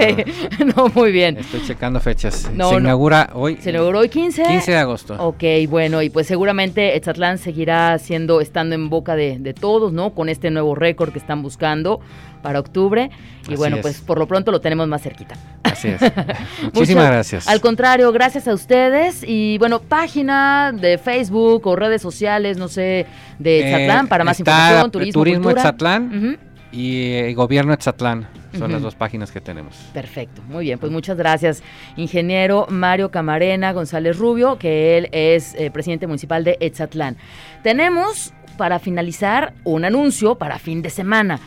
no, 0.77 0.89
muy 0.95 1.13
bien. 1.13 1.37
Estoy 1.39 1.63
checando 1.67 2.01
fechas. 2.01 2.51
No, 2.55 2.69
se 2.71 2.75
no. 2.75 2.81
inaugura 2.81 3.31
hoy. 3.35 3.59
Se 3.61 3.73
logró 3.73 4.01
hoy 4.01 4.09
15. 4.09 4.43
15 4.45 4.71
de 4.71 4.77
agosto. 4.79 5.15
Ok, 5.19 5.43
bueno, 5.69 6.03
y 6.03 6.11
pues 6.11 6.27
seguramente 6.27 6.97
Etzatlán 6.97 7.39
seguirá 7.39 7.99
siendo, 7.99 8.41
estando 8.41 8.75
en 8.75 8.89
boca 8.91 9.17
de, 9.17 9.39
de 9.39 9.55
todos, 9.55 9.93
¿no? 9.93 10.11
Con 10.11 10.29
este 10.29 10.51
nuevo 10.51 10.75
récord 10.75 11.13
que 11.13 11.19
están 11.19 11.43
buscando 11.43 12.01
para 12.43 12.59
octubre. 12.59 13.11
Y 13.43 13.49
Así 13.49 13.57
bueno, 13.57 13.77
es. 13.77 13.83
pues 13.83 14.01
por 14.01 14.19
lo 14.19 14.27
pronto 14.27 14.51
lo 14.51 14.61
tenemos 14.61 14.89
más 14.89 15.03
cerquita. 15.03 15.35
Así 15.63 15.89
es. 15.89 16.01
Muchísimas 16.73 17.07
gracias. 17.07 17.47
Al 17.49 17.61
contrario, 17.61 18.11
gracias 18.13 18.49
a 18.49 18.55
ustedes. 18.55 19.23
Y 19.27 19.59
bueno, 19.59 19.81
página 19.81 20.73
de 20.73 20.99
Facebook 20.99 21.67
o 21.67 21.77
redes 21.77 22.01
sociales, 22.03 22.57
no 22.57 22.69
sé, 22.69 23.07
de 23.39 23.61
Eh, 23.61 23.69
Etzatlán 23.69 24.09
para 24.09 24.25
más 24.25 24.41
información, 24.41 24.91
turismo, 24.91 25.21
Turismo 25.21 25.43
cultura. 25.45 25.63
Etzatlán. 25.63 26.39
Y 26.73 27.13
eh, 27.13 27.35
Gobierno 27.35 27.73
Etzatlán. 27.73 28.29
Son 28.59 28.73
las 28.73 28.83
dos 28.83 28.97
páginas 28.97 29.31
que 29.31 29.41
tenemos. 29.41 29.77
Perfecto, 29.95 30.43
muy 30.43 30.65
bien, 30.65 30.79
pues 30.81 30.91
muchas 30.91 31.17
gracias, 31.17 31.63
ingeniero 31.97 32.67
Mario 32.69 33.13
Camarena 33.13 33.73
González 33.73 34.19
Rubio, 34.19 34.59
que 34.59 34.99
él 34.99 35.09
es 35.13 35.55
eh, 35.55 35.71
presidente 35.71 36.09
municipal 36.09 36.43
de 36.43 36.57
Etzatlán. 36.61 37.17
Tenemos 37.63 38.33
para 38.57 38.79
finalizar 38.79 39.55
un 39.65 39.85
anuncio 39.85 40.35
para 40.35 40.59
fin 40.59 40.83
de 40.83 40.91
semana. 40.91 41.39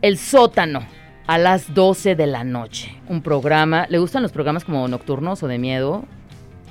El 0.00 0.16
sótano 0.16 0.86
a 1.26 1.38
las 1.38 1.74
12 1.74 2.14
de 2.14 2.26
la 2.26 2.44
noche. 2.44 2.94
Un 3.08 3.22
programa, 3.22 3.86
¿le 3.88 3.98
gustan 3.98 4.22
los 4.22 4.32
programas 4.32 4.64
como 4.64 4.86
nocturnos 4.88 5.42
o 5.42 5.48
de 5.48 5.58
miedo? 5.58 6.04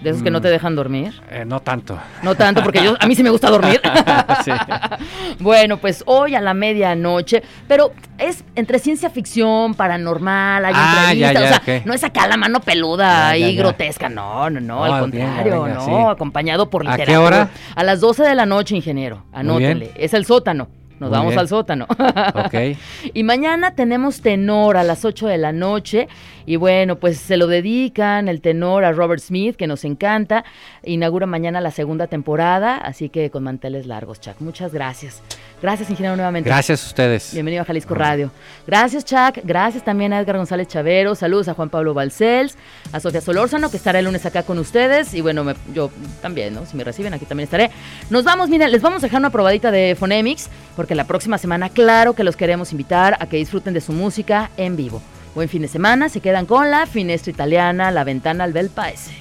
De 0.02 0.10
esos 0.10 0.24
que 0.24 0.32
no 0.32 0.40
Mm. 0.40 0.42
te 0.42 0.50
dejan 0.50 0.76
dormir. 0.76 1.22
Eh, 1.30 1.46
no 1.46 1.60
tanto. 1.60 1.98
No 2.24 2.34
tanto, 2.36 2.64
porque 2.64 2.84
yo, 2.84 2.96
a 3.00 3.06
mí 3.06 3.16
sí 3.16 3.22
me 3.24 3.30
gusta 3.30 3.50
dormir. 3.50 3.80
Sí. 4.44 4.52
Bueno, 5.40 5.78
pues 5.78 6.04
hoy 6.08 6.36
a 6.36 6.42
la 6.42 6.54
medianoche, 6.54 7.44
pero 7.68 7.92
es 8.18 8.44
entre 8.56 8.80
ciencia 8.80 9.10
ficción, 9.10 9.74
paranormal, 9.76 10.66
hay 10.66 10.74
Ah, 10.76 11.08
entrevistas, 11.12 11.34
ya, 11.34 11.40
ya, 11.40 11.58
o 11.58 11.64
sea, 11.64 11.82
no 11.86 11.94
es 11.94 12.04
acá 12.04 12.28
la 12.28 12.38
mano 12.38 12.60
peluda 12.62 13.36
Ya, 13.38 13.50
ya. 13.50 13.58
grotesca, 13.60 14.10
no, 14.10 14.50
no, 14.50 14.60
no, 14.60 14.84
al 14.84 15.02
contrario, 15.02 15.64
venga, 15.64 15.76
no, 15.76 15.86
sí. 15.86 15.92
acompañado 16.12 16.70
por 16.70 16.88
¿A 16.88 16.96
qué 16.96 17.02
literatura. 17.04 17.26
hora? 17.44 17.50
A 17.76 17.84
las 17.84 18.00
12 18.02 18.24
de 18.24 18.36
la 18.36 18.46
noche, 18.46 18.76
ingeniero, 18.76 19.24
anótele, 19.34 19.92
es 19.96 20.14
el 20.14 20.26
sótano. 20.26 20.68
Nos 21.02 21.10
Muy 21.10 21.18
vamos 21.18 21.32
bien. 21.32 21.40
al 21.40 21.48
sótano. 21.48 21.88
Ok. 21.90 22.78
Y 23.16 23.24
mañana 23.24 23.74
tenemos 23.74 24.22
tenor 24.22 24.78
a 24.78 24.84
las 24.84 25.04
8 25.04 25.28
de 25.28 25.40
la 25.40 25.52
noche. 25.52 26.08
Y 26.46 26.58
bueno, 26.58 26.98
pues 26.98 27.18
se 27.18 27.38
lo 27.38 27.48
dedican 27.48 28.28
el 28.28 28.40
tenor 28.40 28.86
a 28.86 28.92
Robert 28.92 29.20
Smith, 29.22 29.56
que 29.56 29.66
nos 29.66 29.84
encanta. 29.84 30.44
Inaugura 30.84 31.26
mañana 31.26 31.60
la 31.60 31.72
segunda 31.72 32.06
temporada, 32.06 32.78
así 32.78 33.10
que 33.10 33.32
con 33.32 33.42
manteles 33.42 33.88
largos, 33.88 34.22
Chuck. 34.22 34.36
Muchas 34.42 34.74
gracias. 34.74 35.24
Gracias, 35.62 35.90
ingeniero, 35.92 36.16
nuevamente. 36.16 36.50
Gracias 36.50 36.84
a 36.84 36.88
ustedes. 36.88 37.34
Bienvenido 37.34 37.62
a 37.62 37.66
Jalisco 37.66 37.94
Radio. 37.94 38.32
Gracias, 38.66 39.06
Chuck. 39.06 39.38
Gracias 39.44 39.86
también 39.86 40.12
a 40.12 40.20
Edgar 40.20 40.38
González 40.38 40.68
Chavero. 40.68 41.14
Saludos 41.14 41.48
a 41.50 41.54
Juan 41.54 41.70
Pablo 41.70 41.94
Balcells, 41.94 42.58
a 42.92 43.00
Sofía 43.00 43.22
Solórzano, 43.22 43.70
que 43.70 43.78
estará 43.78 44.00
el 44.00 44.06
lunes 44.06 44.26
acá 44.26 44.42
con 44.44 44.58
ustedes. 44.58 45.14
Y 45.14 45.22
bueno, 45.22 45.44
me- 45.44 45.54
yo 45.74 45.92
también, 46.22 46.54
¿no? 46.56 46.66
Si 46.66 46.76
me 46.76 46.84
reciben, 46.84 47.14
aquí 47.14 47.26
también 47.26 47.46
estaré. 47.46 47.70
Nos 48.10 48.24
vamos, 48.24 48.50
miren, 48.50 48.72
les 48.72 48.82
vamos 48.82 49.04
a 49.04 49.06
dejar 49.06 49.20
una 49.20 49.30
probadita 49.30 49.70
de 49.70 49.96
Phonemics, 49.96 50.50
porque 50.76 50.96
la 50.96 51.06
próxima 51.06 51.38
semana, 51.38 51.70
claro 51.70 52.14
que 52.16 52.24
los 52.24 52.36
queremos 52.36 52.72
invitar 52.72 53.16
a 53.20 53.28
que 53.28 53.38
disfruten 53.38 53.74
de 53.76 53.82
su 53.82 53.92
música 53.94 54.50
en 54.58 54.76
vivo. 54.76 55.02
Buen 55.36 55.48
fin 55.48 55.62
de 55.62 55.68
semana. 55.68 56.10
Se 56.10 56.22
quedan 56.22 56.46
con 56.48 56.72
la 56.72 56.88
Finestra 56.88 57.32
Italiana, 57.32 57.92
la 57.92 58.04
ventana 58.04 58.44
al 58.46 58.54
Bel 58.54 58.70
Paese. 58.70 59.12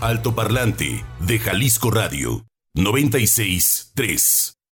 Altoparlante 0.00 1.04
de 1.20 1.38
Jalisco 1.38 1.90
Radio 1.90 2.46
96.3. 2.74 4.54